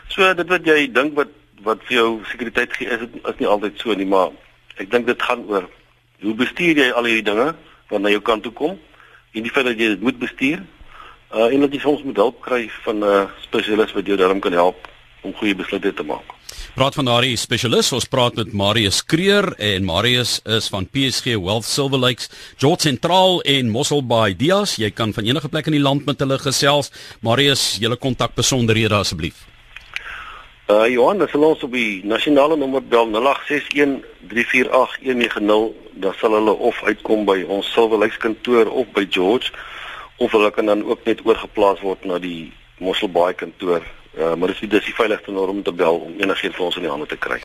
So 0.07 0.33
dit 0.33 0.47
wat 0.47 0.65
jy 0.65 0.91
dink 0.91 1.15
wat 1.15 1.27
wat 1.63 1.77
vir 1.83 1.95
jou 1.95 2.19
sekuriteit 2.23 2.73
gee 2.73 2.88
is 2.88 3.01
is 3.23 3.38
nie 3.38 3.47
altyd 3.47 3.79
so 3.79 3.93
nie, 3.93 4.05
maar 4.05 4.29
ek 4.77 4.91
dink 4.91 5.07
dit 5.07 5.21
gaan 5.21 5.43
oor 5.47 5.69
hoe 6.21 6.33
bestuur 6.33 6.77
jy 6.77 6.91
al 6.91 7.03
hierdie 7.03 7.33
dinge? 7.33 7.55
Wat 7.89 8.02
na 8.02 8.10
jou 8.10 8.21
kant 8.21 8.43
toe 8.43 8.54
kom 8.54 8.78
en 9.34 9.43
die 9.43 9.54
feit 9.54 9.65
dat 9.65 9.80
jy 9.80 9.93
dit 9.95 10.02
moet 10.02 10.19
bestuur 10.19 10.62
uh, 11.34 11.47
en 11.52 11.65
dat 11.65 11.73
jy 11.73 11.82
soms 11.84 12.04
moet 12.08 12.17
hulp 12.17 12.41
kry 12.41 12.67
van 12.86 13.04
'n 13.04 13.04
uh, 13.04 13.26
spesialis 13.41 13.93
wat 13.93 14.06
jou 14.06 14.17
daarom 14.17 14.39
kan 14.39 14.54
help 14.54 14.88
om 15.21 15.34
goeie 15.34 15.56
besluite 15.56 15.93
te 15.93 16.04
maak. 16.04 16.36
Praat 16.78 16.93
van 16.93 17.06
daardie 17.06 17.38
spesialis, 17.38 17.91
ons 17.91 18.06
praat 18.06 18.36
met 18.36 18.54
Marius 18.54 19.02
Kreer 19.06 19.50
en 19.58 19.86
Marius 19.86 20.39
is 20.45 20.67
van 20.69 20.86
PSG 20.86 21.34
Wealth 21.41 21.65
Silver 21.65 22.00
Lakes, 22.00 22.30
George 22.58 22.82
Central 22.82 23.41
en 23.41 23.69
Mossel 23.69 24.06
Bay 24.06 24.36
Dias. 24.36 24.76
Jy 24.78 24.91
kan 24.91 25.13
van 25.13 25.26
enige 25.26 25.50
plek 25.50 25.65
in 25.65 25.78
die 25.80 25.82
land 25.82 26.06
met 26.06 26.19
hulle 26.19 26.38
gesels. 26.38 26.91
Marius, 27.21 27.78
julle 27.82 27.97
kontak 27.97 28.36
besonderhede 28.36 28.95
asseblief. 28.95 29.56
Uh 30.67 30.84
Johan, 30.91 31.21
as 31.23 31.32
ons 31.32 31.62
op 31.63 31.71
die 31.71 32.01
nasionale 32.03 32.58
nommer 32.60 32.82
bel 32.84 33.06
0861 33.08 34.01
348190, 34.27 35.69
dan 36.03 36.17
sal 36.19 36.36
hulle 36.36 36.56
of 36.69 36.82
uitkom 36.84 37.23
by 37.23 37.38
ons 37.47 37.69
Silver 37.71 38.01
Lakes 38.01 38.19
kantoor 38.19 38.67
of 38.67 38.91
by 38.91 39.06
George 39.08 39.53
of 40.19 40.36
hulle 40.36 40.51
kan 40.51 40.67
dan 40.67 40.84
ook 40.84 41.08
net 41.08 41.23
oorgeplaas 41.23 41.80
word 41.88 42.03
na 42.03 42.19
die 42.19 42.51
Mosselbaai 42.84 43.39
kantoor. 43.39 43.80
Uh 44.19 44.36
maar 44.36 44.51
dis 44.51 44.60
die 44.65 44.73
dis 44.75 44.91
die 44.91 44.97
veiligste 44.97 45.32
nommer 45.32 45.56
om 45.56 45.63
te 45.63 45.71
bel 45.71 46.03
om 46.10 46.19
enigiets 46.19 46.60
vir 46.60 46.67
ons 46.67 46.75
in 46.75 46.89
die 46.89 46.91
hande 46.91 47.08
te 47.08 47.15
kry. 47.15 47.39